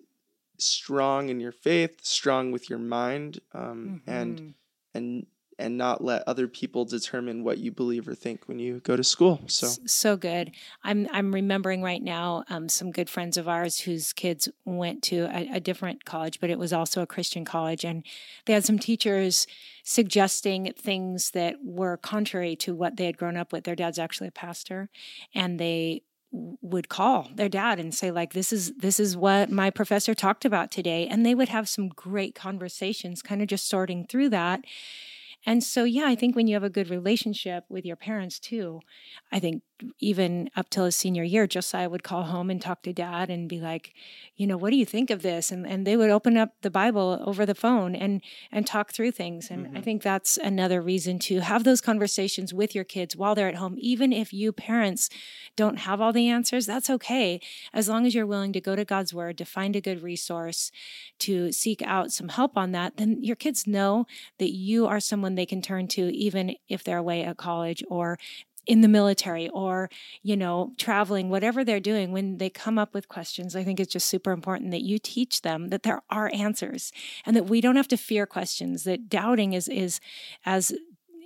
[0.58, 4.54] strong in your faith strong with your mind um and Mhm.
[4.94, 5.26] and
[5.60, 9.04] and not let other people determine what you believe or think when you go to
[9.04, 10.52] school so so good.
[10.84, 15.26] I'm I'm remembering right now um, some good friends of ours whose kids went to
[15.32, 18.04] a, a different college, but it was also a Christian college, and
[18.46, 19.46] they had some teachers
[19.84, 23.64] suggesting things that were contrary to what they had grown up with.
[23.64, 24.90] Their dad's actually a pastor,
[25.36, 26.02] and they
[26.34, 30.46] would call their dad and say like this is this is what my professor talked
[30.46, 34.66] about today and they would have some great conversations kind of just sorting through that
[35.46, 38.80] and so, yeah, I think when you have a good relationship with your parents too,
[39.32, 39.64] I think
[40.00, 43.50] even up till his senior year, Josiah would call home and talk to dad and
[43.50, 43.94] be like,
[44.38, 45.52] you know, what do you think of this?
[45.52, 49.12] And and they would open up the Bible over the phone and and talk through
[49.12, 49.50] things.
[49.52, 49.84] And I Mhm.
[49.84, 53.76] think that's another reason to have those conversations with your kids while they're at home,
[53.78, 55.10] even if you parents
[55.56, 56.66] don't have all the answers.
[56.66, 57.42] That's okay,
[57.74, 60.72] as long as you're willing to go to God's word to find a good resource,
[61.20, 62.98] to seek out some help on that.
[62.98, 64.06] Then your kids know
[64.40, 68.18] that you are someone they can turn to even if they're away at college or
[68.66, 69.90] in the military or
[70.22, 73.92] you know traveling whatever they're doing when they come up with questions i think it's
[73.92, 76.94] just super important that you teach them that there are answers
[77.26, 80.00] and that we don't have to fear questions that doubting is is
[80.46, 80.72] as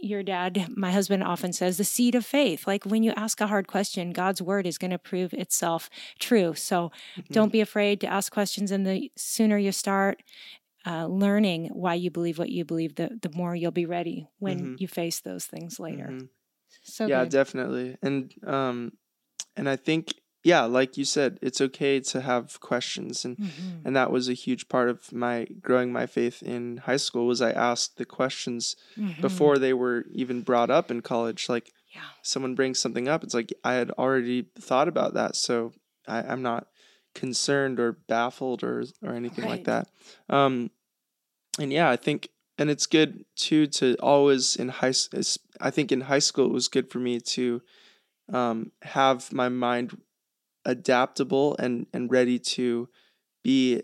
[0.01, 3.45] your dad my husband often says the seed of faith like when you ask a
[3.47, 7.27] hard question god's word is going to prove itself true so Mhm.
[7.33, 10.23] don't be afraid to ask questions and the sooner you start
[10.87, 14.59] uh, learning why you believe what you believe, the the more you'll be ready when
[14.59, 14.79] Mhm.
[14.81, 16.07] you face those things later.
[16.11, 16.29] Mhm.
[16.83, 17.31] So yeah good.
[17.31, 18.91] definitely and um
[19.55, 23.81] and i think yeah like you said it's okay to have questions and Mhm.
[23.85, 27.41] and that was a huge part of my growing my faith in high school was
[27.41, 29.21] i asked the questions Mhm.
[29.21, 32.01] before they were even brought up in college like Yeah.
[32.21, 35.71] someone brings something up it's like i had already thought about that so
[36.07, 36.67] I, i'm not
[37.13, 39.89] concerned or baffled or or anything like that
[40.29, 40.69] um
[41.59, 44.93] and yeah i think and it's good too to always in high
[45.61, 47.61] i think in high school it was good for me to
[48.33, 49.97] um have my mind
[50.65, 52.89] adaptable and and ready to
[53.43, 53.81] be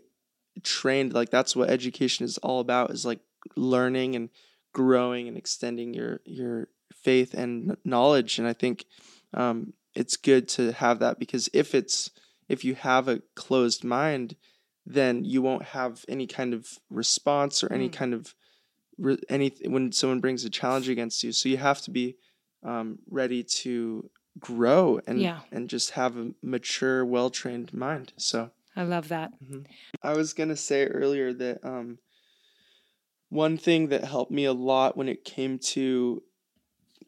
[0.61, 1.13] trained.
[1.13, 3.19] Like that's what education is all about is like
[3.55, 4.29] learning and
[4.73, 8.37] growing and extending your your faith and knowledge.
[8.39, 8.85] And i think
[9.33, 12.11] um it's good to have that because if it's
[12.49, 14.35] if you have a closed mind
[14.85, 17.93] then you won't have any kind of response or any Mm.
[17.93, 18.35] kind of
[18.97, 22.17] re- any when someone brings a challenge against you so you have to be
[22.63, 25.41] um, ready to grow and Yeah.
[25.51, 29.31] and just have a mature well trained mind so I love that.
[30.01, 31.99] I was gonna say earlier that um,
[33.29, 36.23] one thing that helped me a lot when it came to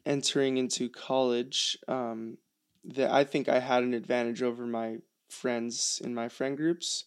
[0.04, 2.38] entering into college, um,
[2.84, 7.04] that I think I had an advantage over my friends in my friend groups,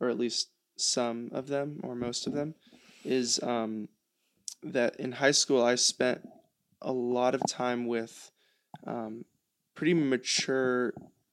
[0.00, 2.54] or at least some of them or most of them,
[3.04, 3.88] is um,
[4.62, 6.26] that in high school I spent
[6.82, 8.30] a lot of time with
[8.86, 9.24] um,
[9.74, 10.92] pretty mature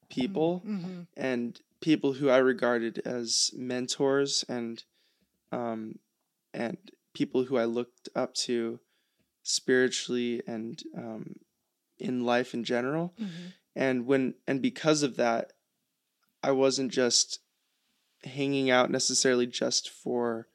[0.09, 1.01] people Mm-hmm.
[1.15, 4.83] and people who I regarded as mentors and
[5.51, 5.99] um,
[6.53, 6.77] and
[7.13, 8.79] people who I looked up to
[9.43, 11.35] spiritually and um,
[11.99, 13.13] in life in general.
[13.19, 13.47] Mm-hmm.
[13.75, 15.53] And when and because of that,
[16.43, 17.39] I wasn't just
[18.23, 20.47] hanging out necessarily just for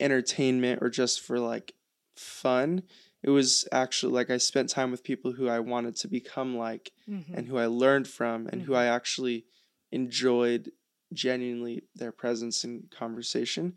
[0.00, 1.74] entertainment or just for like
[2.16, 2.82] fun.
[3.22, 6.92] It was actually like I spent time with people who I wanted to become like
[7.08, 7.34] Mm-hmm.
[7.34, 8.76] and who I learned from and who Mhm.
[8.76, 9.46] I actually
[9.90, 10.72] enjoyed
[11.12, 13.76] genuinely their presence and conversation.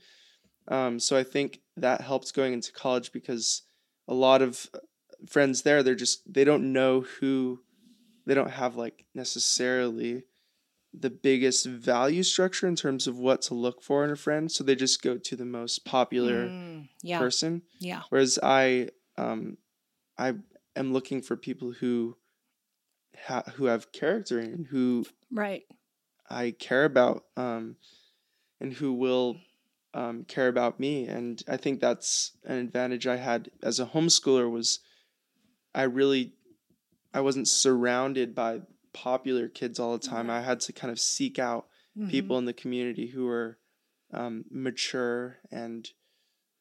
[0.67, 3.61] Um, so I think that helped going into college because
[4.07, 4.79] a lot of uh,
[5.27, 7.63] friends there, they're just, they don't know who,
[8.25, 10.23] they don't have like necessarily
[10.93, 14.51] the biggest value structure in terms of what to look for in a friend.
[14.51, 17.17] So they just go to the most popular Mm, yeah.
[17.19, 17.61] person.
[17.79, 18.01] Yeah.
[18.09, 19.57] Whereas I, um,
[20.17, 20.33] I
[20.75, 22.17] am looking for people who,
[23.25, 25.63] ha- who have character and who Right.
[26.29, 27.25] I care about.
[27.37, 27.77] Um,
[28.59, 29.37] and who will
[29.95, 31.07] um, care about me.
[31.07, 34.79] And I think that's an advantage I had as a homeschooler was
[35.73, 36.33] I really
[37.13, 38.61] I wasn't surrounded by
[38.93, 40.29] popular kids all the time.
[40.29, 41.65] I had to kind of seek out
[41.97, 42.09] Mm-hmm.
[42.09, 43.57] people in the community who were
[44.13, 45.85] um, mature and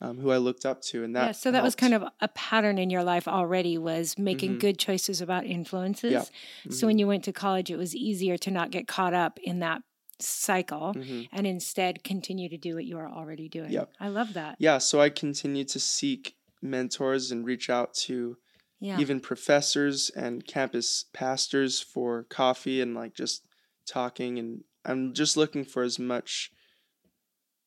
[0.01, 2.27] um, who I looked up to, and that yeah, so that was kind of a
[2.29, 4.61] pattern in your life already was making Mhm.
[4.61, 6.11] good choices about influences.
[6.13, 6.25] Yeah.
[6.73, 9.61] So when you went to college, it was easier to not get caught up in
[9.61, 9.83] that
[10.19, 11.29] cycle Mhm.
[11.31, 13.71] and instead continue to do what you are already doing.
[13.71, 13.93] Yep.
[14.01, 14.57] I love that.
[14.59, 18.37] yeah, so I continued to seek mentors and reach out to
[18.81, 18.99] Yeah.
[18.99, 23.45] even professors and campus pastors for coffee and like just
[23.87, 26.51] talking and I'm just looking for as much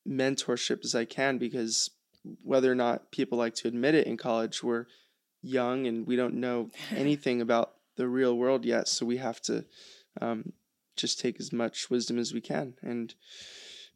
[0.07, 1.91] mentorship as I can because
[2.41, 4.87] whether or not people like to admit it in college we're
[5.41, 9.65] young and we don't know anything about the real world yet so we have to
[10.19, 10.53] um,
[10.95, 13.13] just take as much wisdom as we can and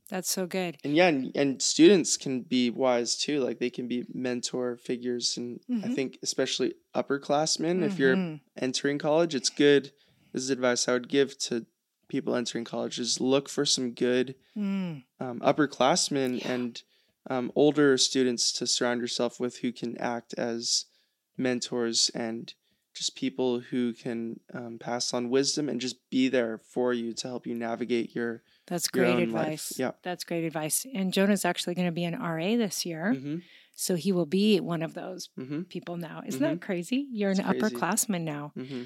[0.10, 0.78] That's so good.
[0.84, 5.36] and yeah and, and students can be wise too like they can be mentor figures
[5.38, 5.96] and i Mhm.
[5.96, 8.40] think especially upperclassmen if you're Mhm.
[8.58, 9.92] entering college it's good
[10.34, 11.66] this is advice i would give to
[12.08, 15.04] people entering college is look for some good Mm.
[15.20, 16.52] um, upperclassmen Yeah.
[16.54, 16.84] and
[17.30, 20.86] um, older students to surround yourself with who can act as
[21.38, 22.54] mentors and
[22.96, 27.28] just people who can um, pass on wisdom and just be there for you to
[27.28, 29.48] help you navigate your That's great own life.
[29.48, 29.80] advice.
[29.80, 29.92] Yeah.
[30.04, 30.86] That's great advice.
[30.94, 33.14] And Jonah's actually going to be an RA this year.
[33.14, 33.38] hmm
[33.74, 36.22] So he will be one of those hmm people now.
[36.26, 37.08] Isn't that crazy?
[37.12, 37.76] You're an It's crazy.
[37.76, 38.52] upperclassman now.
[38.56, 38.84] hmm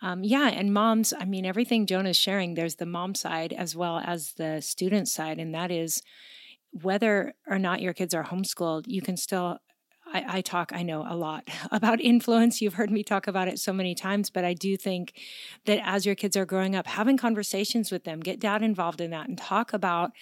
[0.00, 3.98] Um, yeah, and moms, I mean, everything Jonah's sharing, there's the mom side as well
[4.04, 5.38] as the student side.
[5.38, 6.02] And that is
[6.72, 9.58] whether or not your kids are homeschooled, you can still.
[10.12, 12.60] I, I talk, I know a lot about influence.
[12.60, 15.14] You've heard me talk about it so many times, but I do think
[15.66, 19.10] that as your kids are growing up, having conversations with them, get dad involved in
[19.10, 20.12] that and talk about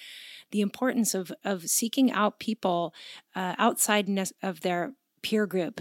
[0.51, 2.95] the importance of, of seeking out people
[3.35, 4.09] uh, outside
[4.43, 5.81] of their peer group.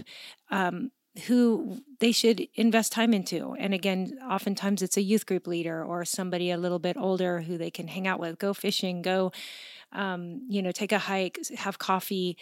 [0.50, 0.90] Um,
[1.26, 3.52] who they should invest time into.
[3.58, 7.58] And again, oftentimes it's a youth group leader or somebody a little bit older who
[7.58, 9.32] they can hang out with, go fishing, go,
[9.92, 12.36] um, you know, take a hike, have coffee,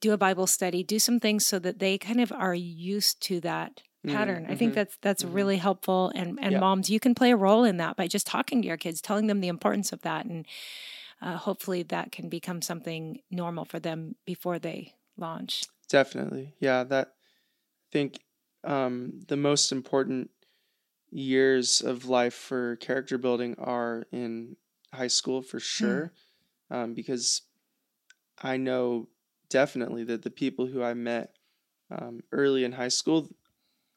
[0.00, 3.40] do a Bible study, do some things so that they kind of are used to
[3.40, 4.46] that pattern.
[4.48, 5.34] I think mhm, that's that's mhm.
[5.34, 6.10] really helpful.
[6.14, 6.60] And and Yeah.
[6.60, 9.26] moms, you can play a role in that by just talking to your kids, telling
[9.26, 10.46] them the importance of that, and
[11.20, 15.64] uh, hopefully that can become something normal for them before they launch.
[15.88, 16.54] Definitely.
[16.60, 17.14] Yeah, that
[17.92, 18.18] think
[18.64, 20.30] um, the most important
[21.10, 24.56] years of life for character building are in
[24.92, 26.12] high school for sure.
[26.70, 27.42] Um, because
[28.42, 29.08] I know
[29.48, 31.36] definitely that the people who I met
[31.90, 33.30] um, early in high school,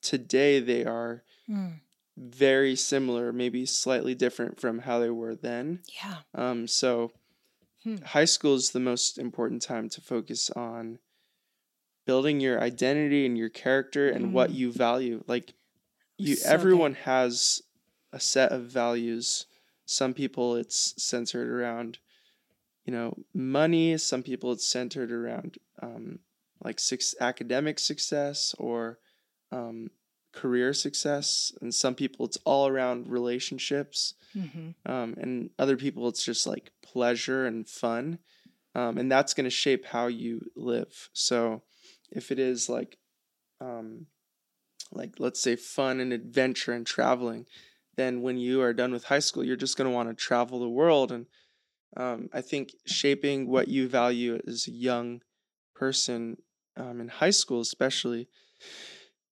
[0.02, 1.82] today they are Mm.
[2.18, 5.82] very similar, maybe slightly different from how they were then.
[6.02, 6.18] Yeah.
[6.34, 7.12] Um, so
[7.84, 7.98] Hmm.
[8.06, 11.00] high school is the most important time to focus on
[12.12, 14.56] building your identity and your character and what Mm.
[14.56, 15.24] you value.
[15.28, 15.54] Like
[16.18, 16.54] you So good.
[16.56, 17.62] everyone has
[18.12, 19.46] a set of values.
[19.86, 22.00] Some people it's centered around
[22.86, 26.20] you know money, some people it's centered around um,
[26.66, 29.00] like six academic success or
[29.52, 29.90] um,
[30.34, 36.26] career success and some people it's all around relationships hmm um, and other people it's
[36.32, 38.18] just like pleasure and fun
[38.80, 41.62] um, and that's going to shape how you live so
[42.12, 42.98] if it is like
[43.60, 44.08] um,
[44.92, 47.46] like let's say fun and adventure and traveling
[47.98, 50.60] then when you are done with high school you're just going to want to travel
[50.60, 51.12] the world.
[51.12, 51.26] And
[51.98, 55.22] um, i think shaping what you value as a young
[55.76, 56.38] person
[56.78, 58.28] um, in high school especially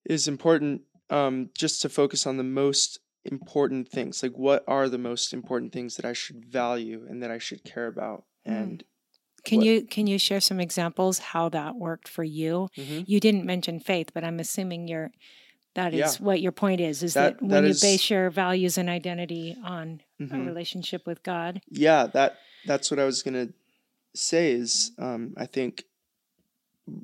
[0.05, 4.21] is important um, just to focus on the most important things.
[4.23, 7.63] Like what are the most important things that i should value and that i should
[7.63, 8.25] care about?
[8.47, 8.61] Mm.
[8.61, 8.83] and
[9.49, 12.69] Can What- you can you share some examples how that worked for you?
[12.77, 13.03] Mhm.
[13.07, 15.11] You didn't mention faith, but I'm assuming you're
[15.75, 16.25] that is Yeah.
[16.25, 18.89] what your point is is That- that, when that you is- base your values and
[18.89, 20.45] identity on a Mhm.
[20.45, 21.61] relationship with God.
[21.71, 23.49] yeah that that's what i was gonna
[24.15, 25.85] say is um, i think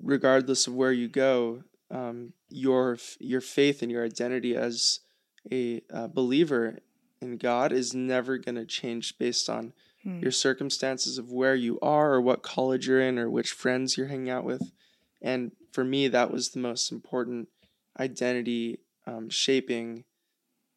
[0.03, 4.99] regardless of where you go um, your your faith and your identity as
[5.51, 6.79] a uh, believer
[7.21, 9.71] in god is never going to change based on
[10.05, 10.19] Hmm.
[10.21, 14.07] your circumstances of where you are or what college you're in or which friends you're
[14.07, 14.71] hanging out with
[15.21, 17.49] and for me that was the most important
[17.99, 20.03] identity um, shaping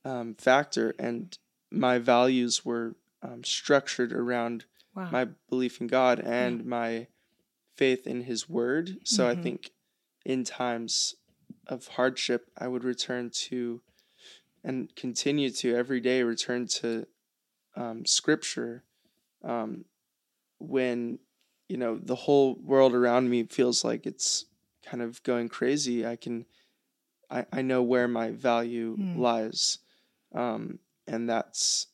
[0.04, 1.36] um, factor and
[1.70, 4.64] my values were um, structured around
[4.94, 5.08] Wow.
[5.10, 7.06] my belief in God and my
[7.76, 8.98] faith in His Word.
[9.04, 9.42] So I Mhm.
[9.42, 9.70] think
[10.24, 11.14] in times
[11.66, 13.82] of hardship, I would return to
[14.64, 17.06] and continue to every day return to
[17.76, 18.82] um, Scripture
[19.44, 19.84] um,
[20.58, 21.18] when
[21.68, 24.46] you know the whole world around me feels like it's
[24.84, 26.46] kind of going crazy i can
[27.30, 29.18] i, I know where my value Mm.
[29.18, 29.78] lies
[30.34, 31.86] um, and that's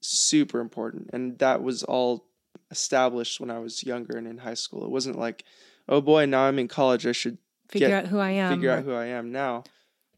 [0.00, 2.24] super important and that was all
[2.70, 5.44] established when i was younger and in high school it wasn't like
[5.88, 7.36] oh boy now i'm in college i should
[7.68, 8.52] Figure get- out who I am.
[8.54, 9.62] figure out who I am now.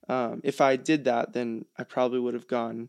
[0.09, 2.89] Um, if I did that, then I probably would have gone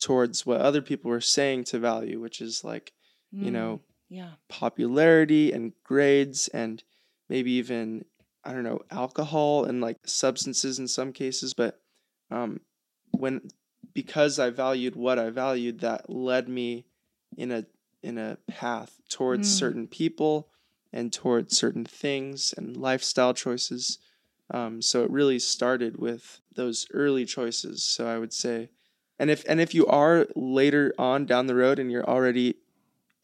[0.00, 2.92] towards what other people were saying to value, which is like,
[3.40, 4.30] you Mm, know, Yeah.
[4.48, 6.82] popularity and grades and
[7.28, 8.04] maybe even,
[8.44, 11.54] I don't know, alcohol and like substances in some cases.
[11.54, 11.80] But
[12.30, 12.60] um,
[13.12, 13.48] when,
[13.92, 16.86] because I valued what I valued, that led me
[17.36, 17.66] in a,
[18.02, 19.52] in a path towards Mm.
[19.52, 20.48] certain people
[20.92, 23.98] and towards certain things and lifestyle choices.
[24.50, 27.82] Um, so it really started with those early choices.
[27.82, 28.70] So I would say,
[29.18, 32.56] and if and if you are later on down the road and you're already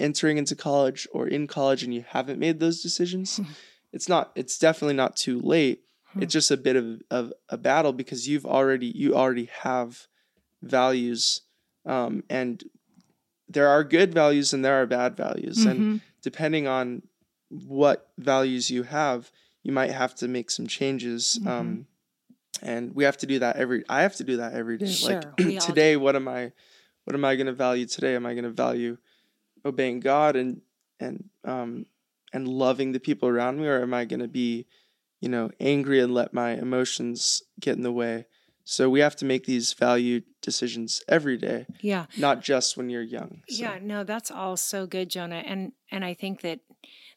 [0.00, 3.40] entering into college or in college and you haven't made those decisions,
[3.92, 4.32] it's not.
[4.34, 5.82] It's definitely not too late.
[6.12, 6.22] Hmm.
[6.22, 10.06] It's just a bit of, of a battle because you've already you already have
[10.62, 11.42] values,
[11.86, 12.62] um, and
[13.48, 16.00] there are good values and there are bad values, and Mhm.
[16.22, 17.02] depending on
[17.48, 19.30] what values you have,
[19.62, 21.38] you might have to make some changes.
[21.42, 21.48] Mhm.
[21.50, 21.86] Um,
[22.62, 23.84] and we have to do that every.
[23.88, 24.92] I have to do that every day.
[24.92, 26.52] Sure, like today, what am I?
[27.04, 28.14] What am I going to value today?
[28.14, 28.98] Am I going to value
[29.64, 30.62] obeying God and
[30.98, 31.86] and um
[32.32, 34.66] and loving the people around me, or am I going to be,
[35.20, 38.26] you know, angry and let my emotions get in the way?
[38.64, 42.06] So we have to make these value decisions every day, Yeah.
[42.16, 43.42] not just when you're young.
[43.48, 45.42] So, Yeah, no, that's all so good, Jonah.
[45.44, 46.60] And and I think that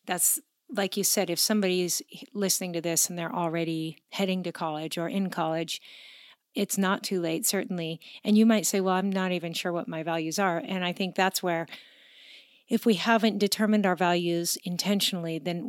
[0.08, 0.40] that's
[0.70, 2.02] like you said, if somebody's
[2.34, 5.80] listening to this and they're already heading to college or in college,
[6.56, 8.00] it's not too late, certainly.
[8.24, 10.58] And you might say, Well, I'm not even sure what my values are.
[10.58, 11.68] And I think that's where
[12.74, 15.62] if we haven't determined our values intentionally, then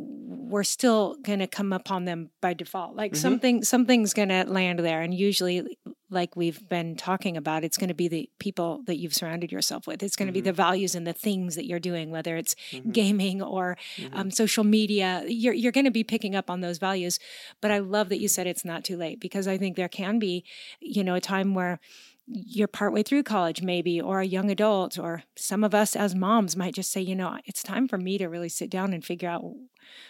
[0.49, 2.95] we're still going to come upon them by default.
[2.95, 3.17] Like Mhm.
[3.17, 5.57] something, something's going to land there, and usually,
[6.09, 9.85] like we've been talking about, it's going to be the people that you've surrounded yourself
[9.85, 10.01] with.
[10.01, 10.45] It's going to be Mhm.
[10.45, 14.09] the values and the things that you're doing, whether it's Mhm, gaming or mhm.
[14.17, 15.23] um, social media.
[15.27, 17.19] You're you're going to be picking up on those values.
[17.61, 20.17] But I love that you said it's not too late because I think there can
[20.17, 20.43] be,
[20.79, 21.79] you know, a time where
[22.27, 26.55] you're partway through college maybe or a young adult or some of us as moms
[26.55, 29.29] might just say you know it's time for me to really sit down and figure
[29.29, 29.43] out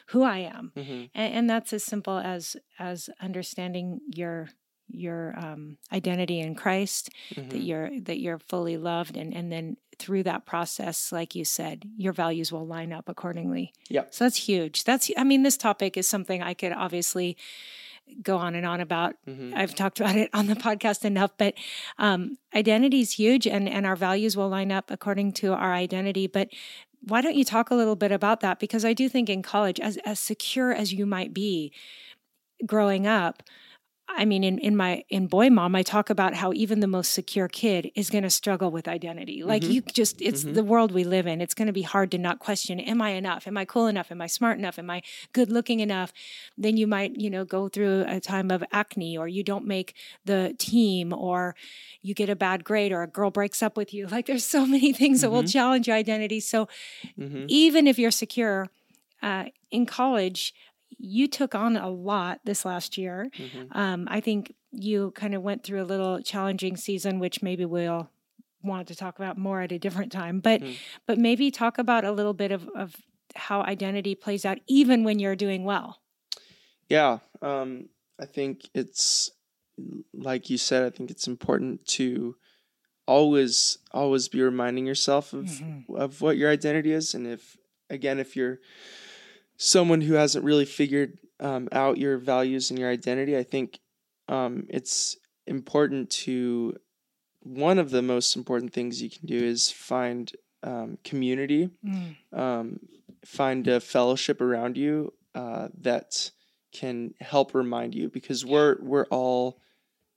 [0.08, 4.48] who i am Mhm, and, and that's as simple as as understanding your
[4.88, 7.66] your um, identity in christ that mhm.
[7.66, 12.14] you're that you're fully loved and and then through that process like you said your
[12.14, 14.04] values will line up accordingly Yeah.
[14.12, 17.36] so that's huge that's i mean this topic is something i could obviously
[18.22, 19.54] go on and on about Mhm.
[19.56, 21.54] I've talked about it on the podcast enough, but
[21.98, 26.28] um, identity is huge, and and our values will line up according to our identity.
[26.28, 26.50] But
[27.02, 28.60] why don't you talk a little bit about that?
[28.60, 31.72] Because I do think in college, as as secure as you might be,
[32.66, 33.44] growing up.
[34.08, 37.12] I mean, in, in my in Boy Mom, I talk about how even the most
[37.12, 39.44] secure kid is going to struggle with identity.
[39.44, 39.74] Like Mhm.
[39.74, 40.54] you just, it's Mhm.
[40.54, 41.42] the world we live in.
[41.42, 43.48] It's going to be hard to not question: Am I enough?
[43.48, 44.12] Am I cool enough?
[44.12, 44.78] Am I smart enough?
[44.78, 45.02] Am I
[45.34, 46.14] good looking enough?
[46.58, 49.96] Then you might, you know, go through a time of acne, or you don't make
[50.24, 51.56] the team, or
[52.02, 54.08] you get a bad grade, or a girl breaks up with you.
[54.16, 55.52] Like there's so many things that will Mhm.
[55.52, 56.40] challenge your identity.
[56.40, 56.68] So
[57.20, 57.46] Mhm.
[57.48, 58.68] even if you're secure
[59.22, 60.54] uh, in college,
[60.98, 63.30] you took on a lot this last year.
[63.38, 63.68] Mhm.
[63.76, 68.10] Um, I think you kind of went through a little challenging season, which maybe we'll
[68.64, 70.40] want to talk about more at a different time.
[70.40, 70.76] But Mm.
[71.06, 72.96] but maybe talk about a little bit of, of
[73.36, 76.02] how identity plays out, even when you're doing well.
[76.90, 79.32] Yeah, um, I think it's
[80.14, 80.84] like you said.
[80.84, 82.36] I think it's important to
[83.08, 85.90] always always be reminding yourself of Mhm.
[85.96, 87.58] of what your identity is, and if
[87.90, 88.60] again, if you're
[89.58, 93.80] someone who hasn't really figured um, out your values and your identity, I think
[94.28, 96.76] um, it's important to
[97.42, 100.32] one of the most important things you can do is find
[100.64, 102.16] um, community Mm.
[102.34, 102.80] um,
[103.24, 106.32] find a fellowship around you uh, that
[106.72, 109.60] can help remind you because we're we're all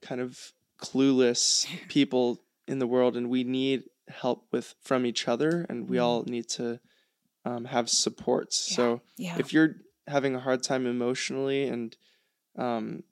[0.01, 5.67] kind of clueless people in the world and we need help with from each other
[5.69, 6.03] and we Mm.
[6.03, 6.81] all need to
[7.45, 9.37] um, have supports so Yeah.
[9.39, 9.77] if you're
[10.07, 11.97] having a hard time emotionally and
[12.57, 13.03] um,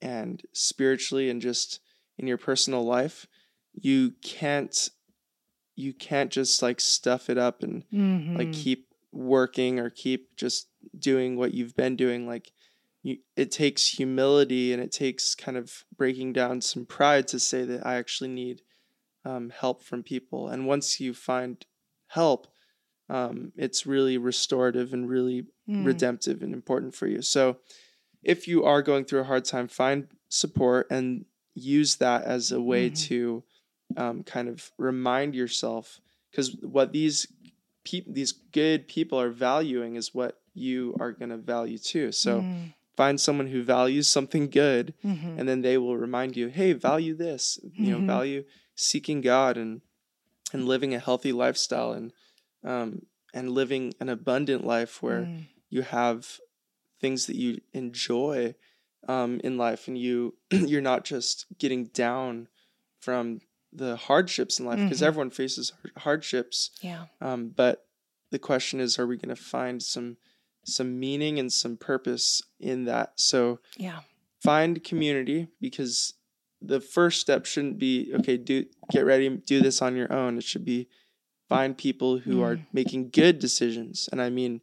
[0.00, 1.80] and spiritually and just
[2.18, 3.26] in your personal life
[3.74, 4.90] you can't
[5.74, 7.84] you can't just like stuff it up and
[8.34, 8.52] like Mhm.
[8.52, 10.68] keep working or keep just
[10.98, 12.52] doing what you've been doing like
[13.02, 17.64] you, it takes humility and it takes kind of breaking down some pride to say
[17.64, 18.62] that i actually need
[19.24, 21.64] um, help from people and once you find
[22.08, 22.46] help
[23.08, 25.84] um, it's really restorative and really Mm.
[25.84, 27.22] redemptive and important for you.
[27.22, 27.58] So
[28.22, 32.60] if you are going through a hard time, find support and use that as a
[32.60, 32.94] way Mhm.
[33.08, 33.44] to
[33.96, 36.00] um, kind of remind yourself
[36.30, 37.26] because what these
[37.84, 42.12] people these good people are valuing is what you are going to value too.
[42.12, 42.74] So Mm.
[42.96, 45.38] find someone who values something good Mhm.
[45.38, 48.06] and then they will remind you, "Hey, value this." You know, Mhm.
[48.06, 48.44] value
[48.74, 49.80] seeking God and
[50.52, 52.12] and living a healthy lifestyle and
[52.66, 53.02] um
[53.34, 55.46] and living an abundant life where Mm.
[55.70, 56.40] you have
[57.00, 58.54] things that you enjoy
[59.08, 62.48] um, in life and you you're not just getting down
[63.00, 63.40] from
[63.72, 65.06] the hardships in life because Mhm.
[65.06, 67.06] everyone faces hardships Yeah.
[67.20, 67.86] um, but
[68.30, 70.16] the question is are we going to find some
[70.64, 74.00] some meaning and some purpose in that so Yeah.
[74.42, 76.14] find community because
[76.60, 80.44] the first step shouldn't be okay do get ready do this on your own it
[80.44, 80.88] should be
[81.48, 82.66] find people who are Mm.
[82.72, 84.60] making good decisions and i mean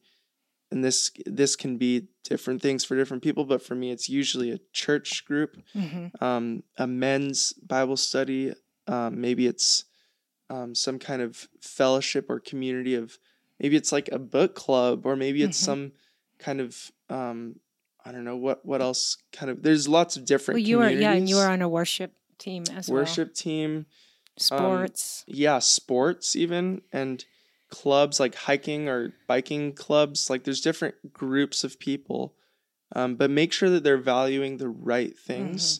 [0.72, 4.52] and this this can be different things for different people but for me it's usually
[4.52, 8.54] a church group hmm um, a men's bible study
[8.88, 9.86] um, maybe it's
[10.50, 13.18] um, some kind of fellowship or community of
[13.60, 15.66] maybe it's like a book club or maybe it's Mhm.
[15.66, 15.92] some
[16.40, 17.60] kind of um,
[18.06, 20.90] i don't know what what else kind of there's lots of different Well, you were
[20.90, 22.96] yeah, and you were on a worship team as well.
[22.96, 23.86] worship team
[24.38, 25.24] sports.
[25.28, 27.26] yeah sports even and
[27.70, 32.36] clubs like hiking or biking clubs like there's different groups of people
[32.96, 35.80] um, but make sure that they're valuing the right things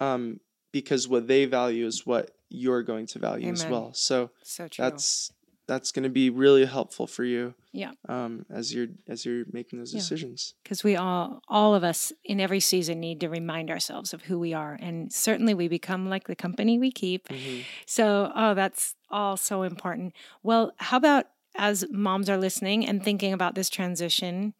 [0.00, 0.04] Mm-hmm.
[0.06, 0.40] um,
[0.72, 4.82] because what they value is what you're going to value as well so so true.
[4.84, 5.32] that's
[5.68, 7.92] that's going to be really helpful for you Yeah.
[8.08, 10.00] um, as you're as you're making those Yeah.
[10.00, 14.22] decisions because we all all of us in every season need to remind ourselves of
[14.22, 17.64] who we are and certainly we become like the company we keep Mhm.
[17.86, 23.32] so oh that's all so important well how about as moms are listening and thinking
[23.32, 24.54] about this transition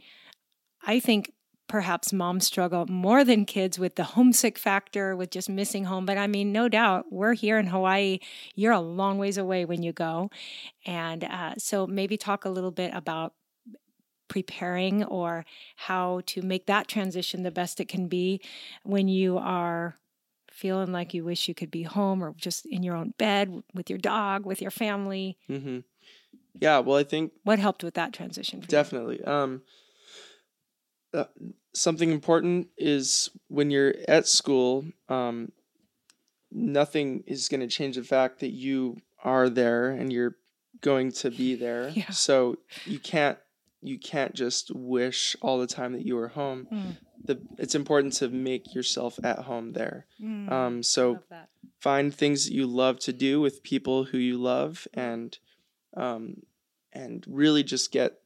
[0.82, 1.32] i think
[1.68, 6.16] perhaps moms struggle more than kids with the homesick factor with just missing home but
[6.16, 8.18] i mean no doubt we're here in hawaii
[8.54, 10.30] you're a long ways away when you go
[10.86, 13.32] and uh, so maybe talk a little bit about
[14.28, 15.44] preparing or
[15.76, 18.40] how to make that transition the best it can be
[18.82, 19.96] when you are
[20.50, 23.88] feeling like you wish you could be home or just in your own bed with
[23.90, 25.36] your dog, with your family.
[25.48, 25.84] Mhm.
[26.60, 28.60] yeah well i think What helped with that transition?
[28.66, 29.22] Definitely.
[29.24, 29.62] Um,
[31.16, 31.24] uh,
[31.74, 35.50] something important is when you're at school, um,
[36.52, 40.36] nothing is going to change the fact that you are there and you're
[40.80, 41.88] going to be there.
[41.94, 42.10] Yeah.
[42.10, 43.38] So you can't
[43.82, 46.66] you can't just wish all the time that you were home.
[46.72, 46.96] Mm.
[47.24, 50.06] The it's important to make yourself at home there.
[50.22, 51.20] Mm, Um, so
[51.80, 55.38] find things that you love to do with people who you love and
[55.96, 56.42] um
[56.92, 58.20] and really just get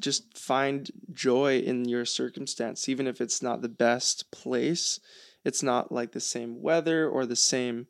[0.00, 4.98] just find joy in your circumstance even if it's not the best place.
[5.44, 7.86] It's not like the same weather or the same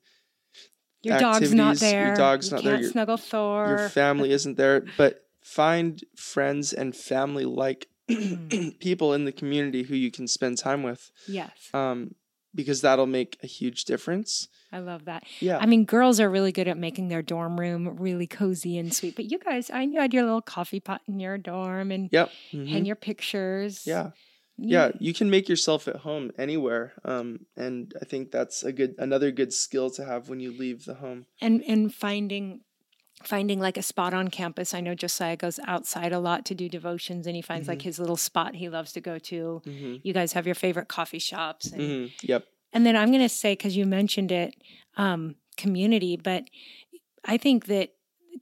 [1.03, 2.07] Your dog's not there.
[2.09, 3.69] your dog's you not there, your- snuggle Thor.
[3.69, 4.85] your family isn't there.
[4.97, 7.89] But find friends and family like
[8.81, 12.15] people in the community who you can spend time with yes, um
[12.55, 15.25] because that'll make a huge difference I love that.
[15.41, 15.59] yeah.
[15.59, 19.17] I mean, girls are really good at making their dorm room really cozy and sweet.
[19.17, 22.09] But you guys, I knew you had your little coffee pot in your dorm and
[22.11, 22.31] yep.
[22.53, 22.69] mhm.
[22.69, 23.87] hang your pictures.
[23.87, 24.11] yeah.
[24.59, 28.71] You- yeah you can make yourself at home anywhere um and i think that's a
[28.71, 31.25] good another good skill to have when you leave the home.
[31.41, 32.61] And and finding
[33.25, 34.75] finding like a spot on campus.
[34.75, 37.99] I know josiah goes outside a lot to do devotions and he finds like his
[37.99, 39.63] little spot he loves to go to.
[39.65, 43.21] Hmm you guys have your favorite coffee shops and, hmm yep and then i'm going
[43.21, 44.55] to say because you mentioned it
[44.97, 46.45] um, community but
[47.25, 47.91] i think that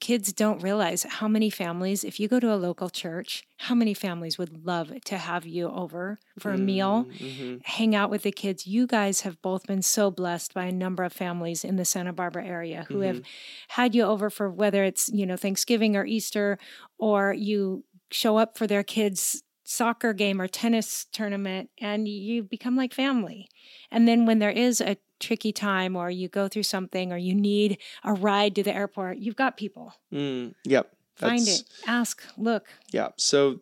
[0.00, 3.92] kids don't realize how many families if you go to a local church how many
[3.92, 8.32] families would love to have you over for a meal hmm hang out with the
[8.32, 8.66] kids.
[8.66, 12.12] You guys have both been so blessed by a number of families in the Santa
[12.12, 13.20] Barbara area who have
[13.68, 16.58] had you over for whether it's, you know, Thanksgiving or Easter,
[16.98, 22.74] or you show up for their kids' soccer game or tennis tournament and you become
[22.74, 23.48] like family.
[23.90, 27.34] And then when there is a tricky time or you go through something or you
[27.34, 29.94] need a ride to the airport, you've got people.
[30.12, 32.66] mm, yep Find it, ask, look.
[32.92, 33.60] yeah so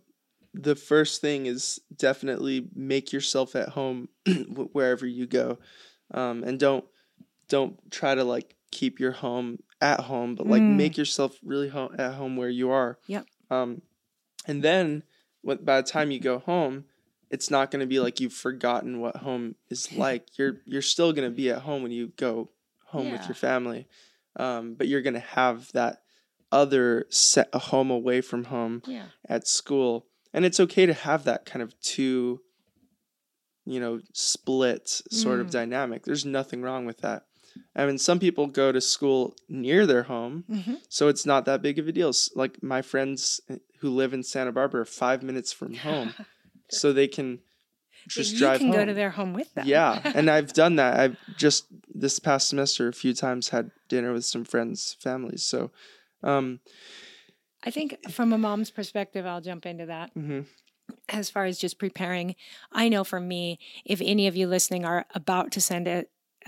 [0.55, 4.09] the first thing is definitely make yourself at home
[4.73, 5.59] wherever you go
[6.15, 6.85] um and don't
[7.49, 10.77] don't try to like keep your home at home but like Mm.
[10.77, 13.27] make yourself really home at home where you are Yep.
[13.51, 13.83] um
[14.47, 15.03] and then
[15.43, 16.85] when, by the time you go home
[17.31, 21.13] it's not going to be like you've forgotten what home is like you're you're still
[21.13, 22.49] going to be at home when you go
[22.87, 23.87] home with your family
[24.37, 26.03] um but you're going to have that
[26.51, 29.07] other set a home away from home Yeah.
[29.29, 32.41] at school and it's okay to have that kind of two
[33.67, 35.53] you know split sort of Mm.
[35.53, 37.25] dynamic there's nothing wrong with that
[37.77, 40.75] i mean some people go to school near their home Mm-hmm.
[40.89, 44.23] so it's not that big of a deal like my friends eh, who live in
[44.23, 46.15] santa barbara are five minutes from home
[46.69, 47.41] so they can
[48.09, 48.41] just drive.
[48.41, 49.67] you drive can go to their home with them.
[49.67, 50.99] Yeah, and I've done that.
[50.99, 55.43] I've just this past semester a few times had dinner with some friends' families.
[55.43, 55.71] So,
[56.23, 56.61] um,
[57.65, 60.15] I think from a mom's perspective, I'll jump into that.
[60.15, 60.47] mhm,
[61.09, 62.35] as far as just preparing,
[62.73, 66.07] I know for me, if any of you listening are about to send a,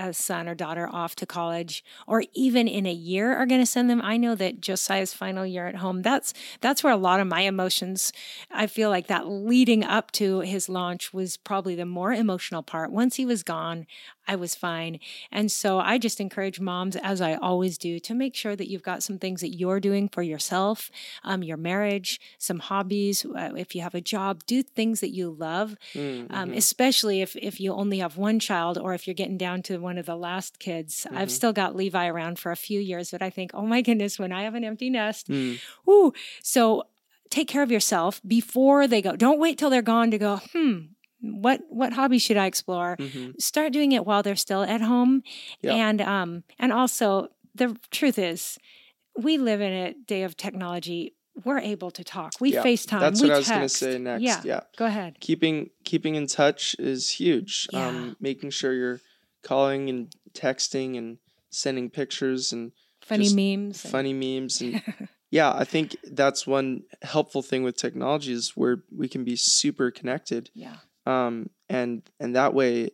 [0.08, 3.66] a son or daughter off to college, or even in a year are going to
[3.66, 6.02] send them, I know that Josiah's final year at home.
[6.02, 8.12] That's that's where a lot of my emotions.
[8.50, 12.92] I feel like that leading up to his launch was probably the more emotional part.
[12.92, 13.86] Once he was gone,
[14.32, 14.94] I was fine.
[15.32, 18.82] And so I just encourage moms, as I always do, to make sure that you've
[18.90, 20.90] got some things that you're doing for yourself,
[21.24, 23.24] um, your marriage, some hobbies.
[23.24, 26.56] Uh, if you have a job, do things that you love, mm, um, mhm.
[26.56, 29.98] especially if, if you only have one child or if you're getting down to one
[29.98, 31.06] of the last kids.
[31.10, 31.38] I've Mhm.
[31.40, 34.32] still got Levi around for a few years, but I think, oh my goodness, when
[34.32, 35.58] I have an empty nest, Mm,
[35.88, 36.12] Ooh,
[36.42, 36.84] so
[37.30, 39.16] take care of yourself before they go.
[39.16, 40.78] Don't wait till they're gone to go, hmm,
[41.20, 42.96] what what hobby should I explore?
[42.98, 43.40] mhm.
[43.40, 45.22] Start doing it while they're still at home.
[45.62, 45.74] Yeah.
[45.74, 48.58] And um and also the truth is
[49.18, 51.14] we live in a day of technology.
[51.44, 52.34] We're able to talk.
[52.40, 53.00] We Yeah, FaceTime.
[53.00, 54.22] That's we what I was going to say next.
[54.22, 54.40] Yeah.
[54.44, 54.60] Yeah.
[54.76, 55.18] Go ahead.
[55.20, 57.68] keeping keeping in touch is huge.
[57.72, 57.88] Yeah.
[57.88, 59.00] Um, making sure you're
[59.42, 61.18] calling and texting and
[61.50, 63.84] sending pictures and Funny memes.
[63.84, 64.82] and- funny memes and
[65.30, 69.90] yeah, I think that's one helpful thing with technology is where we can be super
[69.90, 70.50] connected.
[70.54, 70.76] yeah.
[71.10, 71.34] Um,
[71.68, 72.90] and and that way,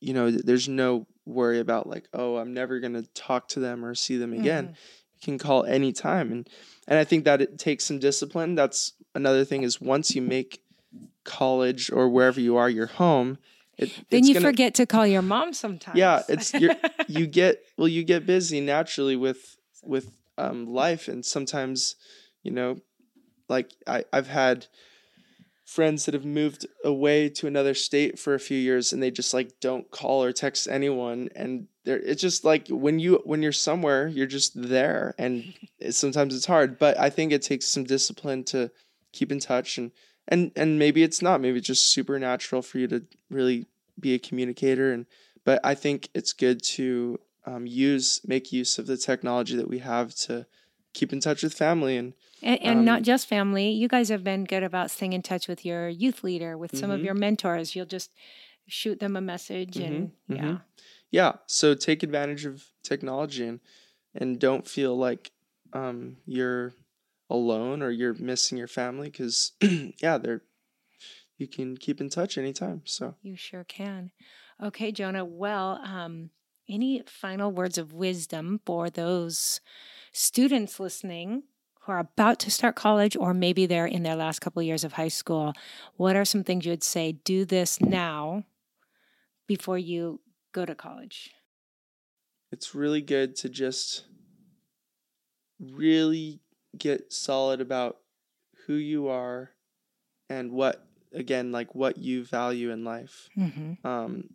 [0.00, 3.94] you know, there's no worry about like, oh, I'm never gonna talk to them or
[3.94, 4.64] see them again.
[4.68, 4.70] Mhm.
[5.14, 6.48] You can call anytime, and
[6.88, 8.54] and I think that it takes some discipline.
[8.54, 10.60] That's another thing is once you make
[11.24, 13.38] college or wherever you are your home,
[13.78, 15.98] it, Then you gonna, forget to call your mom sometimes.
[15.98, 16.76] Yeah, it's- you're-
[17.08, 20.06] you get well, you get busy naturally with with
[20.38, 21.96] um, life, and sometimes,
[22.42, 22.76] you know,
[23.48, 24.66] like I I've had
[25.74, 29.34] friends that have moved away to another state for a few years and they just
[29.34, 33.50] like don't call or text anyone and they're it's just like when you when you're
[33.50, 37.82] somewhere you're just there and it, sometimes it's hard but i think it takes some
[37.82, 38.70] discipline to
[39.12, 39.90] keep in touch and
[40.28, 43.66] and and maybe it's not maybe it's just supernatural for you to really
[43.98, 45.06] be a communicator and
[45.44, 49.80] but i think it's good to um, use make use of the technology that we
[49.80, 50.46] have to
[50.92, 52.14] keep in touch with family and
[52.44, 53.70] And, and not Um, just family.
[53.70, 56.90] You guys have been good about staying in touch with your youth leader, with some
[56.90, 57.04] of Mhm.
[57.04, 57.74] your mentors.
[57.74, 58.12] You'll just
[58.68, 60.58] shoot them a message and Mhm, yeah.
[61.10, 63.60] yeah so take advantage of technology and
[64.14, 65.32] and don't feel like
[65.74, 66.72] um you're
[67.28, 69.52] alone or you're missing your family because
[70.02, 70.42] yeah they're
[71.36, 74.12] you can keep in touch anytime so You sure can.
[74.62, 75.24] Okay, Jonah.
[75.24, 76.30] Well, um,
[76.68, 79.60] any final words of wisdom for those
[80.12, 81.42] students listening
[81.84, 84.84] who are about to start college or maybe they're in their last couple of years
[84.84, 85.52] of high school?
[85.96, 87.12] What are some things you would say?
[87.12, 88.44] Do this now
[89.46, 90.20] before you
[90.52, 91.30] go to college.
[92.52, 94.04] it's really good to just
[95.60, 96.40] really
[96.78, 97.98] get solid about
[98.66, 99.50] who you are
[100.30, 103.86] and what again like what you value in life Mm-hmm.
[103.86, 104.30] um,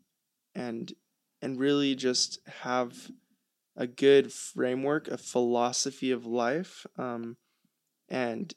[0.56, 0.94] and
[1.42, 3.10] and really just have
[3.80, 7.38] a good framework, a philosophy of life, um,
[8.10, 8.54] and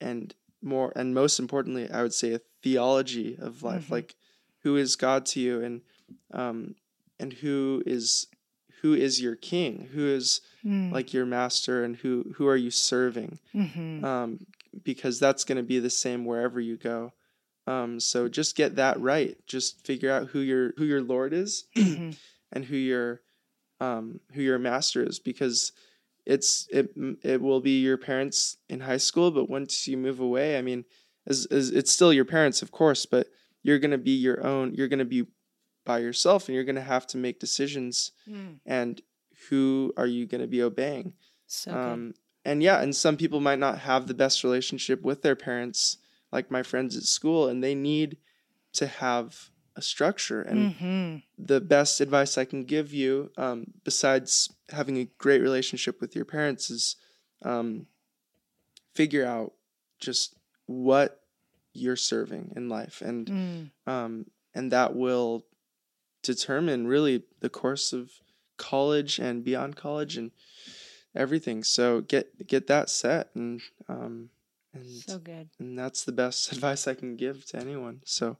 [0.00, 3.90] and more and most importantly, I would say a theology of life, Mhm.
[3.90, 4.14] like
[4.62, 5.82] who is God to you, and
[6.32, 6.74] um,
[7.18, 8.26] and who is
[8.82, 10.40] who is your King, who is
[10.92, 13.38] like your master, and who who are you serving?
[13.54, 14.04] mm-hmm.
[14.04, 14.46] um,
[14.84, 17.12] because that's going to be the same wherever you go.
[17.66, 19.36] Um, so just get that right.
[19.46, 22.16] Just figure out who your who your Lord is Mhm.
[22.52, 23.20] and who your
[23.80, 25.72] um, who your master is, because
[26.26, 26.90] it's it
[27.22, 30.84] it will be your parents in high school, but once you move away, I mean,
[31.26, 33.28] as, as it's still your parents, of course, but
[33.62, 34.74] you're going to be your own.
[34.74, 35.26] You're going to be
[35.84, 38.12] by yourself, and you're going to have to make decisions.
[38.28, 38.60] Mm.
[38.66, 39.00] And
[39.48, 41.14] who are you going to be obeying?
[41.46, 42.14] So um,
[42.44, 45.98] and yeah and some people might not have the best relationship with their parents
[46.32, 48.16] like my friends at school and they need
[48.72, 49.50] to have
[49.80, 51.22] a structure and Mhm.
[51.38, 54.30] the best advice i can give you um, besides
[54.78, 56.96] having a great relationship with your parents is
[57.52, 57.86] um,
[58.94, 59.50] figure out
[59.98, 60.34] just
[60.66, 61.10] what
[61.72, 63.70] you're serving in life and Mm.
[63.86, 64.12] um,
[64.54, 65.46] and that will
[66.22, 68.10] determine really the course of
[68.56, 70.30] college and beyond college and
[71.14, 71.64] everything.
[71.64, 74.30] So get get that set and um
[74.74, 75.48] and So good.
[75.58, 78.02] and that's the best advice I can give to anyone.
[78.04, 78.36] So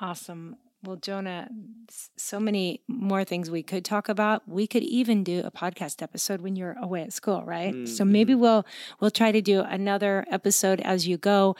[0.00, 0.56] Awesome.
[0.82, 1.48] Well, Jonah,
[2.18, 4.46] so many more things we could talk about.
[4.46, 7.72] We could even do a podcast episode when you're away at school, right?
[7.74, 8.66] Mm, So maybe we'll
[9.00, 11.56] we'll try to do another episode as you go.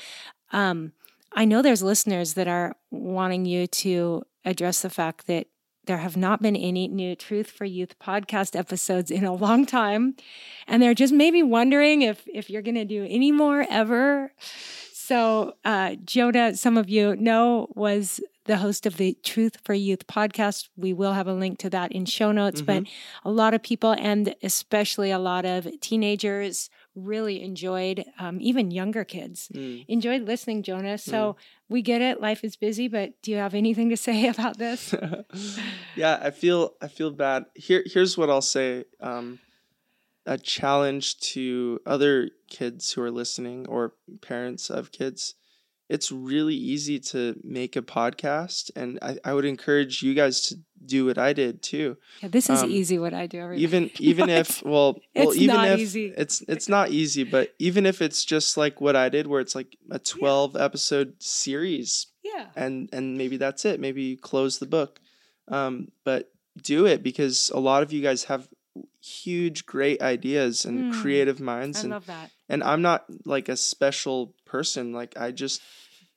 [0.53, 0.93] Um,
[1.33, 5.47] I know there's listeners that are wanting you to address the fact that
[5.87, 10.17] there have not been any new Truth for Youth podcast episodes in a long time,
[10.67, 14.33] and they're just maybe wondering if if you're going to do any more ever.
[15.07, 20.07] So, uh, Jonah, some of you know, was the host of the Truth for Youth
[20.07, 20.71] podcast.
[20.79, 22.85] We will have a link to that in show notes, but
[23.23, 29.05] a lot of people, and especially a lot of teenagers, really enjoyed, um, even younger
[29.05, 29.85] kids, mm.
[29.89, 30.97] enjoyed listening, Jonah.
[30.97, 31.37] So
[31.69, 32.23] we get it.
[32.23, 34.95] Life is busy, but do you have anything to say about this?
[35.97, 37.45] yeah, I feel I feel bad.
[37.55, 38.85] Here here's what I'll say.
[39.03, 39.39] Um,
[40.27, 45.35] a challenge to other kids who are listening or parents of kids.
[45.91, 50.57] It's really easy to make a podcast, and I, I would encourage you guys to
[50.85, 51.99] do what I did too.
[52.23, 55.37] Yeah, this is Um, easy what I do every Even even if well, well It's
[55.37, 56.15] even not if easy.
[56.17, 59.55] it's it's not easy, but even if it's just like what I did, where it's
[59.55, 62.47] like a twelve episode series, Yeah.
[62.57, 65.01] and and maybe that's it maybe you close the book
[65.49, 68.49] um, but do it because a lot of you guys have
[69.05, 70.93] huge great ideas and Mm.
[71.03, 72.31] creative I minds and love that.
[72.49, 75.61] and i'm not like a special person like i just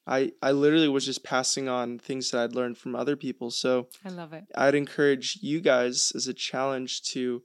[0.05, 3.89] i i literally was just passing on things that i'd learned from other people so
[4.05, 4.45] I love it.
[4.55, 7.43] i'd encourage you guys as a challenge to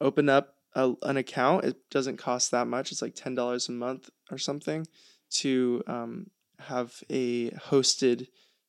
[0.00, 4.10] open up a, an account it doesn't cost that much it's like $10 a month
[4.30, 4.86] or something
[5.30, 8.26] to um, have a hosted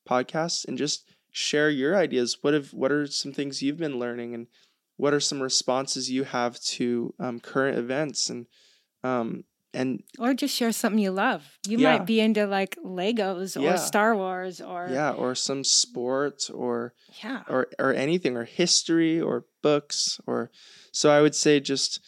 [0.08, 4.34] podcast and just share your ideas what have what are some things you've been learning
[4.34, 4.46] and
[5.02, 8.46] what are some responses you have to um, current events and
[9.02, 9.42] um,
[9.74, 9.88] and
[10.18, 11.42] Or just share something you love.
[11.66, 11.90] You Yeah.
[11.98, 13.76] might be into like Legos or Yeah.
[13.90, 17.42] Star Wars or yeah or some sport or yeah.
[17.48, 20.50] or or anything or history or books or
[20.92, 22.00] so I would say just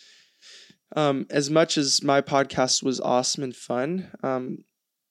[0.97, 4.59] um, as much as my podcast was awesome and fun, um,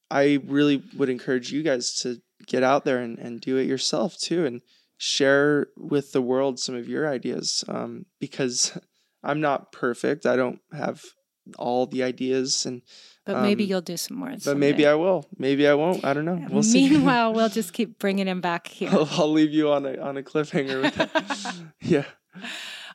[0.09, 4.17] I really would encourage you guys to get out there and, and do it yourself
[4.17, 4.61] too and
[5.03, 8.77] share with the world some of your ideas um, because
[9.23, 10.25] I'm not perfect.
[10.25, 11.03] I don't have
[11.59, 12.81] all the ideas and
[13.25, 14.33] But maybe um, you'll do some more.
[14.45, 15.25] but maybe I will.
[15.37, 16.05] Maybe I won't.
[16.05, 16.39] I don't know.
[16.49, 16.87] We'll see.
[16.89, 18.91] Meanwhile, we'll just keep bringing him back here.
[18.93, 21.11] I'll, I'll leave you on a on a cliffhanger with that.
[21.81, 22.05] yeah.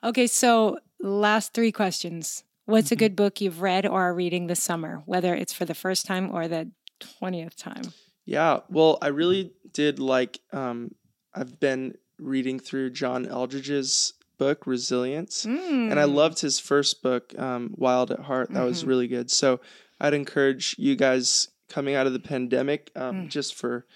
[0.02, 2.44] Okay, so last three questions.
[2.64, 2.98] What's a Mhm.
[2.98, 6.30] good book you've read or are reading this summer, whether it's for the first time
[6.34, 7.84] or the 20th time?
[8.24, 10.40] Yeah, well, I really did like.
[10.52, 10.92] Um,
[11.34, 16.14] I've been reading through John Eldredge's book Resilience, and I Mm.
[16.14, 18.52] loved his first book, um, Wild at Heart.
[18.52, 18.86] That was Mhm.
[18.88, 19.30] really good.
[19.30, 19.60] So
[20.00, 23.28] I'd encourage you guys coming out of the pandemic, um, Mm.
[23.30, 23.86] just for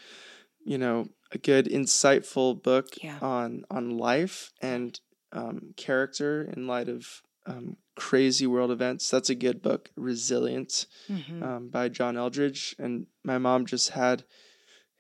[0.65, 3.19] you know a good, insightful book Yeah.
[3.21, 5.01] on on life and
[5.33, 9.11] um, character in light of um, crazy world events.
[9.11, 11.43] That's a good book, Resilience Mhm.
[11.43, 14.25] um, by John Eldridge, and my mom just had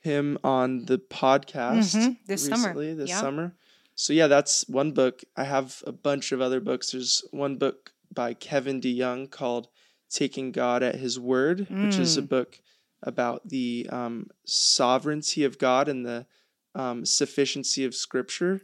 [0.03, 2.74] him on the podcast Mhm, this summer.
[2.94, 3.20] This Yeah.
[3.20, 3.57] summer,
[3.94, 5.22] so yeah, that's one book.
[5.36, 6.90] I have a bunch of other books.
[6.90, 9.68] There's one book by Kevin DeYoung called
[10.11, 12.28] "Taking God at His Word," which is a Mm.
[12.28, 12.61] book
[13.03, 16.26] about the um, sovereignty of God and the
[16.74, 18.62] um, sufficiency of Scripture,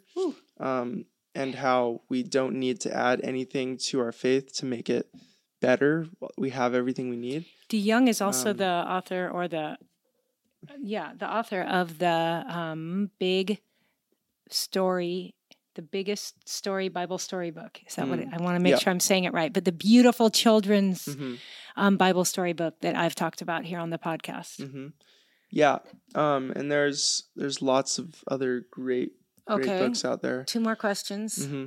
[0.58, 5.10] um, and how we don't need to add anything to our faith to make it
[5.60, 6.06] better.
[6.36, 7.44] We have everything we need.
[7.68, 9.76] DeYoung is also Um, the author or the
[10.80, 13.60] yeah, the author of the um, big
[14.50, 15.34] story,
[15.74, 17.80] the biggest story Bible story book.
[17.86, 18.34] Is that what it, Mm.
[18.40, 18.78] I want to make Yeah.
[18.78, 19.52] sure I'm saying it right?
[19.52, 21.34] But the beautiful children's hmm
[21.76, 24.68] um, Bible story book that I've talked about here on the podcast.
[24.70, 24.88] hmm
[25.50, 25.78] Yeah,
[26.14, 29.12] um, and there's there's lots of other great
[29.46, 30.44] great Okay, books out there.
[30.44, 31.46] two more questions.
[31.46, 31.66] hmm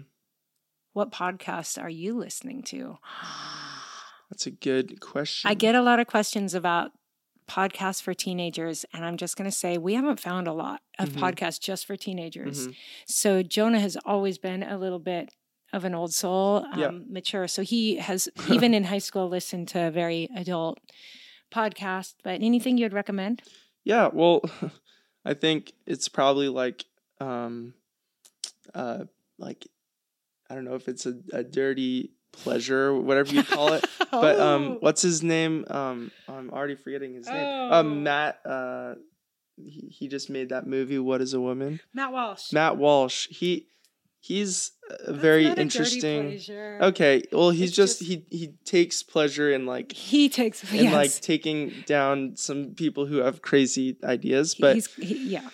[0.93, 2.97] What podcast are you listening to?
[4.29, 5.49] That's a good question.
[5.49, 6.91] I get a lot of questions about
[7.47, 11.09] podcasts for teenagers, and I'm just going to say we haven't found a lot of
[11.09, 11.19] Mhm.
[11.19, 12.67] podcasts just for teenagers.
[12.67, 12.75] Mhm.
[13.05, 15.33] So Jonah has always been a little bit
[15.73, 16.91] of an old soul, um, Yeah.
[17.07, 17.47] mature.
[17.47, 20.79] So he has even in high school listened to a very adult
[21.51, 22.15] podcast.
[22.23, 23.41] But anything you'd recommend?
[23.83, 24.41] Yeah, well,
[25.25, 26.85] I think it's probably like,
[27.19, 27.73] um,
[28.73, 29.05] uh,
[29.37, 29.67] like,
[30.49, 33.85] I don't know if it's a, a dirty pleasure, whatever you call it.
[34.11, 34.77] But um, Oh.
[34.81, 35.63] what's his name?
[35.69, 37.37] Um, I'm already forgetting his name.
[37.37, 37.79] Oh.
[37.79, 38.39] Um, Matt.
[38.45, 38.95] Uh,
[39.55, 40.99] he, he just made that movie.
[40.99, 41.79] What is a woman?
[41.93, 42.51] Matt Walsh.
[42.51, 43.27] Matt Walsh.
[43.29, 43.67] He
[44.19, 46.39] he's That's very not a dirty interesting.
[46.81, 50.93] Okay, well, he's just, just- he he takes pleasure in like He takes in yes.
[50.93, 55.49] like taking down some people who have crazy ideas, but he's he, yeah.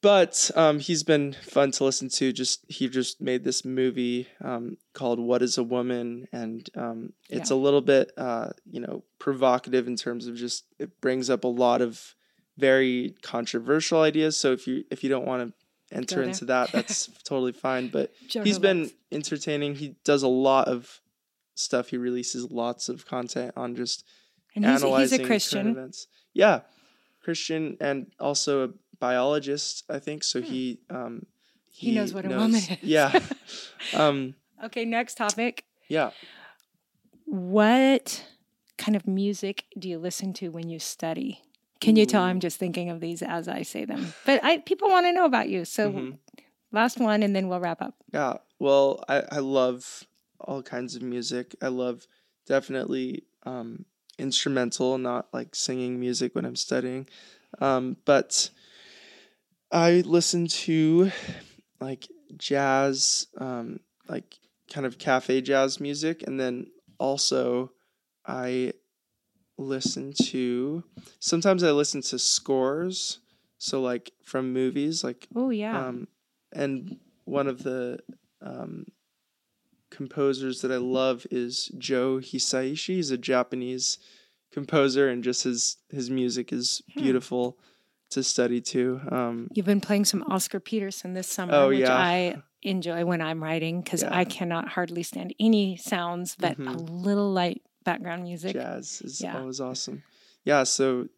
[0.00, 2.32] But um, he's been fun to listen to.
[2.32, 7.50] Just he just made this movie um, called "What Is a Woman," and um, it's
[7.50, 7.56] Yeah.
[7.56, 11.48] a little bit uh, you know provocative in terms of just it brings up a
[11.48, 12.14] lot of
[12.56, 14.36] very controversial ideas.
[14.36, 17.88] So if you if you don't want to enter into that, that's totally fine.
[17.88, 19.74] But he's been loves- entertaining.
[19.76, 21.00] He does a lot of
[21.54, 21.88] stuff.
[21.88, 24.04] He releases lots of content on just
[24.54, 25.68] and he's, analyzing he's a current Christian.
[25.68, 26.06] events.
[26.34, 26.60] Yeah,
[27.22, 28.68] Christian and also a
[29.00, 30.24] biologist, I think.
[30.24, 30.46] So Hmm.
[30.46, 31.26] he um
[31.70, 32.70] He knows what a woman is.
[32.82, 33.12] Yeah.
[33.92, 34.34] um
[34.64, 35.64] Okay, next topic.
[35.88, 36.10] yeah.
[37.26, 38.24] What
[38.76, 41.42] kind of music do you listen to when you study?
[41.80, 44.14] Can you tell I'm just thinking of these as I say them?
[44.26, 45.64] But I people want to know about you.
[45.64, 46.18] So Mhm.
[46.72, 47.94] last one and then we'll wrap up.
[48.12, 48.38] Yeah.
[48.58, 50.04] Well, I I love
[50.40, 51.54] all kinds of music.
[51.62, 52.06] I love
[52.46, 53.84] definitely um
[54.18, 57.06] instrumental, not like singing music when I'm studying.
[57.60, 58.50] Um but
[59.70, 61.10] I listen to
[61.80, 64.38] like jazz, um, like
[64.72, 66.66] kind of cafe jazz music, and then
[66.98, 67.72] also
[68.26, 68.72] I
[69.56, 70.84] listen to
[71.20, 73.18] sometimes I listen to scores,
[73.58, 75.86] so like from movies, like Oh yeah.
[75.88, 76.08] um,
[76.52, 77.98] and one of the
[78.40, 78.86] um,
[79.90, 82.96] composers that I love is Joe Hisaishi.
[82.96, 83.98] He's a Japanese
[84.52, 87.00] composer, and just his his music is Hmm.
[88.10, 89.00] To study too.
[89.10, 91.96] Um, You've been playing some Oscar Peterson this summer, Oh, which yeah.
[91.96, 94.16] I enjoy when I'm writing because Yeah.
[94.16, 97.04] I cannot hardly stand any sounds but a Mhm.
[97.04, 98.54] little light background music.
[98.54, 99.38] jazz is Yeah.
[99.38, 100.02] always awesome.
[100.44, 101.08] Yeah, so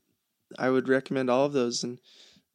[0.59, 2.01] I would recommend all of those, and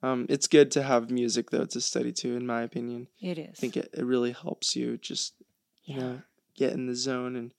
[0.04, 3.08] um, it's good to have music though to study too, in my opinion.
[3.20, 3.50] It is.
[3.58, 5.34] I think it, it really helps you just
[5.86, 6.02] you Yeah.
[6.02, 6.22] know
[6.56, 7.54] get in the zone and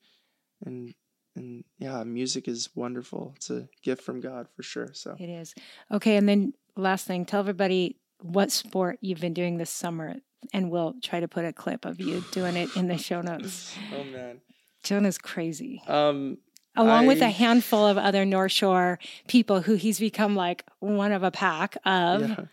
[0.65, 0.93] and
[1.35, 3.33] and yeah, music is wonderful.
[3.35, 4.93] It's a gift from God for sure.
[4.93, 5.53] So It is.
[5.91, 10.15] Okay, and then last thing, tell everybody what sport you've been doing this summer,
[10.53, 13.75] and we'll try to put a clip of you doing it in the show notes.
[13.95, 14.41] oh man,
[14.83, 15.81] Jonah's crazy.
[15.87, 16.37] um,
[16.75, 21.23] Along with a handful of other North Shore people who he's become like one of
[21.23, 22.21] a pack of.
[22.21, 22.45] yeah,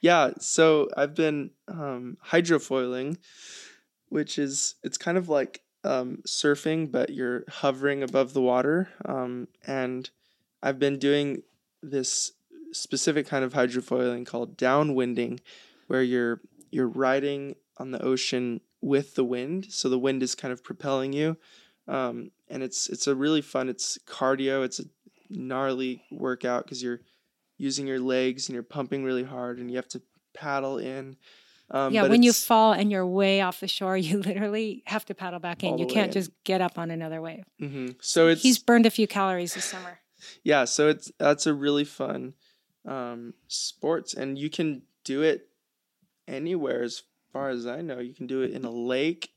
[0.00, 0.30] yeah.
[0.38, 3.16] So I've been um, hydrofoiling,
[4.10, 8.90] which is it's kind of like um, surfing, but you're hovering above the water.
[9.04, 10.08] Um, and
[10.62, 11.42] I've been doing
[11.82, 12.30] this
[12.74, 15.40] specific kind of hydrofoiling called downwinding,
[15.86, 19.66] where you're you're riding on the ocean with the wind.
[19.70, 21.36] So the wind is kind of propelling you,
[21.88, 23.68] um, and it's it's a really fun.
[23.68, 24.64] It's cardio.
[24.64, 24.84] It's a
[25.30, 27.00] gnarly workout because you're
[27.56, 30.02] using your legs and you're pumping really hard, and you have to
[30.34, 31.16] paddle in.
[31.70, 35.04] Um, yeah, but when you fall and you're way off the shore, you literally have
[35.06, 35.78] to paddle back in.
[35.78, 36.12] You can't in.
[36.12, 37.44] just get up on another wave.
[37.60, 37.96] Mhm.
[38.00, 39.98] So it's He's burned a few calories this summer.
[40.42, 42.32] yeah so it's that's a really fun
[42.86, 45.48] um sports and you can do it
[46.28, 49.30] anywhere as far as i know you can do it in a lake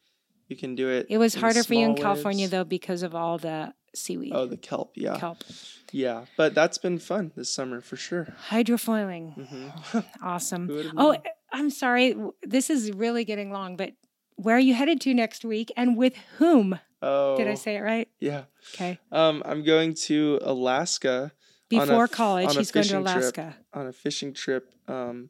[0.48, 3.14] you can do it It was harder for you in small California though because of
[3.16, 4.32] all the seaweed.
[4.34, 5.44] oh the kelp yeah kelp.
[5.92, 9.34] yeah but that's been fun this summer for sure Hydrofoiling.
[9.48, 10.70] hmm Awesome.
[10.98, 11.18] Oh.
[11.54, 12.14] I'm sorry.
[12.44, 13.94] This is really getting long, but
[14.36, 16.78] where are you headed to next week and with whom?
[17.02, 18.08] oh Did I say it right?
[18.20, 18.44] yeah
[18.74, 19.00] Okay.
[19.12, 21.32] um i'm going to alaska
[21.74, 23.16] On a Before college, he's going to fishing trip.
[23.16, 23.56] Alaska.
[23.74, 24.74] on a fishing trip.
[24.88, 25.30] Um,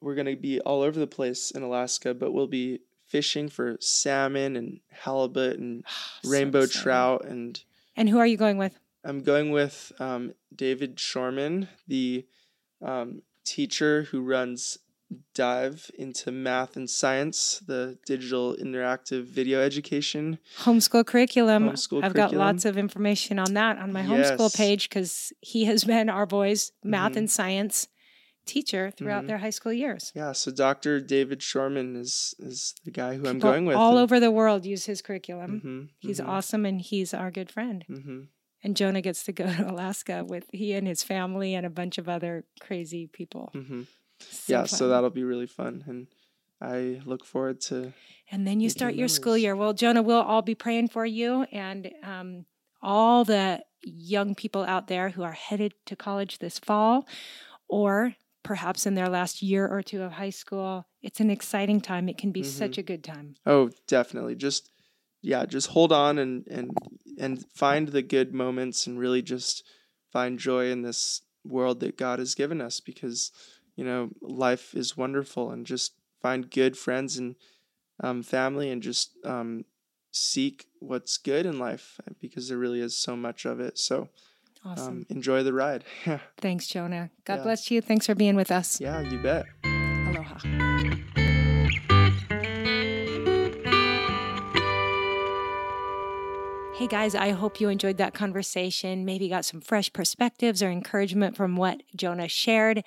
[0.00, 4.56] we're gonna be all over the place in Alaska, but we'll be fishing for salmon
[4.56, 5.84] and halibut and
[6.24, 7.24] rainbow trout.
[7.24, 7.60] And
[7.96, 8.78] And who are you going with?
[9.04, 12.26] I'm going with um, David Shormann, the
[12.82, 14.78] um, teacher who runs
[15.34, 20.38] Dive into Math and Science, the digital interactive video education.
[20.60, 21.68] Homeschool curriculum.
[21.70, 24.56] Homeschool I've got lots of information on that on my homeschool Yes.
[24.56, 27.16] page because he has been our boys' math Mhm.
[27.16, 27.86] and science
[28.46, 29.26] teacher throughout Mhm.
[29.28, 30.10] their high school years.
[30.14, 31.00] Yeah, so Dr.
[31.00, 33.76] David Shormann is is the guy who I'm going with.
[33.76, 35.60] all over the world use his curriculum.
[35.60, 37.84] hmm He's awesome and he's our good friend.
[37.88, 38.22] hmm
[38.62, 41.98] And Jonah gets to go to Alaska with he and his family and a bunch
[41.98, 43.50] of other crazy people.
[43.52, 43.82] hmm
[44.20, 46.06] So yeah, so that'll be really fun, and
[46.60, 47.92] I look forward to.
[48.30, 49.54] And then you start your school year.
[49.54, 52.44] Well, Jonah, we'll all be praying for you and um,
[52.82, 57.06] all the young people out there who are headed to college this fall
[57.68, 60.86] or perhaps in their last year or two of high school.
[61.02, 62.08] It's an exciting time.
[62.08, 62.46] It can be Mhm.
[62.46, 63.36] such a good time.
[63.44, 64.34] Oh, definitely.
[64.34, 64.70] Just
[65.22, 66.76] yeah, just hold on and and
[67.18, 69.64] and find the good moments and really just
[70.12, 73.30] find joy in this world that God has given us because
[73.76, 77.36] you know life is wonderful and just find good friends and
[78.02, 79.64] um, family and just um,
[80.10, 83.78] seek what's good in life because there really is so much of it.
[83.78, 84.08] So
[84.64, 84.88] Awesome.
[84.88, 85.84] um, enjoy the ride.
[86.06, 86.18] Yeah.
[86.38, 87.10] Thanks, Jonah.
[87.24, 87.42] God Yeah.
[87.42, 87.80] bless you.
[87.80, 88.80] Thanks for being with us.
[88.80, 89.46] Yeah, you bet.
[89.64, 90.38] Aloha.
[96.74, 99.06] Hey guys, I hope you enjoyed that conversation.
[99.06, 102.84] Maybe got some fresh perspectives or encouragement from what Jonah shared.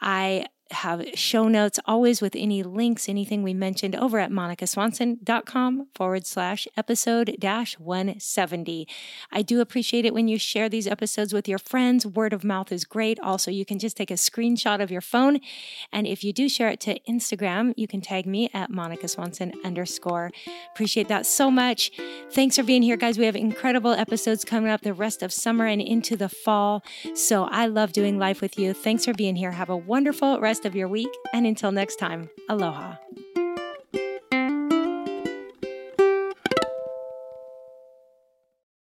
[0.00, 6.26] I have show notes always with any links, anything we mentioned over at monicaswanson.com forward
[6.26, 8.88] slash episode dash 170.
[9.32, 12.06] I do appreciate it when you share these episodes with your friends.
[12.06, 13.18] Word of mouth is great.
[13.20, 15.40] Also, you can just take a screenshot of your phone.
[15.92, 19.52] And if you do share it to Instagram, you can tag me at Monica Swanson
[19.64, 20.30] underscore.
[20.72, 21.90] Appreciate that so much.
[22.30, 23.18] Thanks for being here, guys.
[23.18, 26.82] We have incredible episodes coming up the rest of summer and into the fall.
[27.14, 28.72] So I love doing life with you.
[28.72, 29.52] Thanks for being here.
[29.52, 31.08] Have a wonderful rest of your week.
[31.32, 32.96] And until next time, aloha.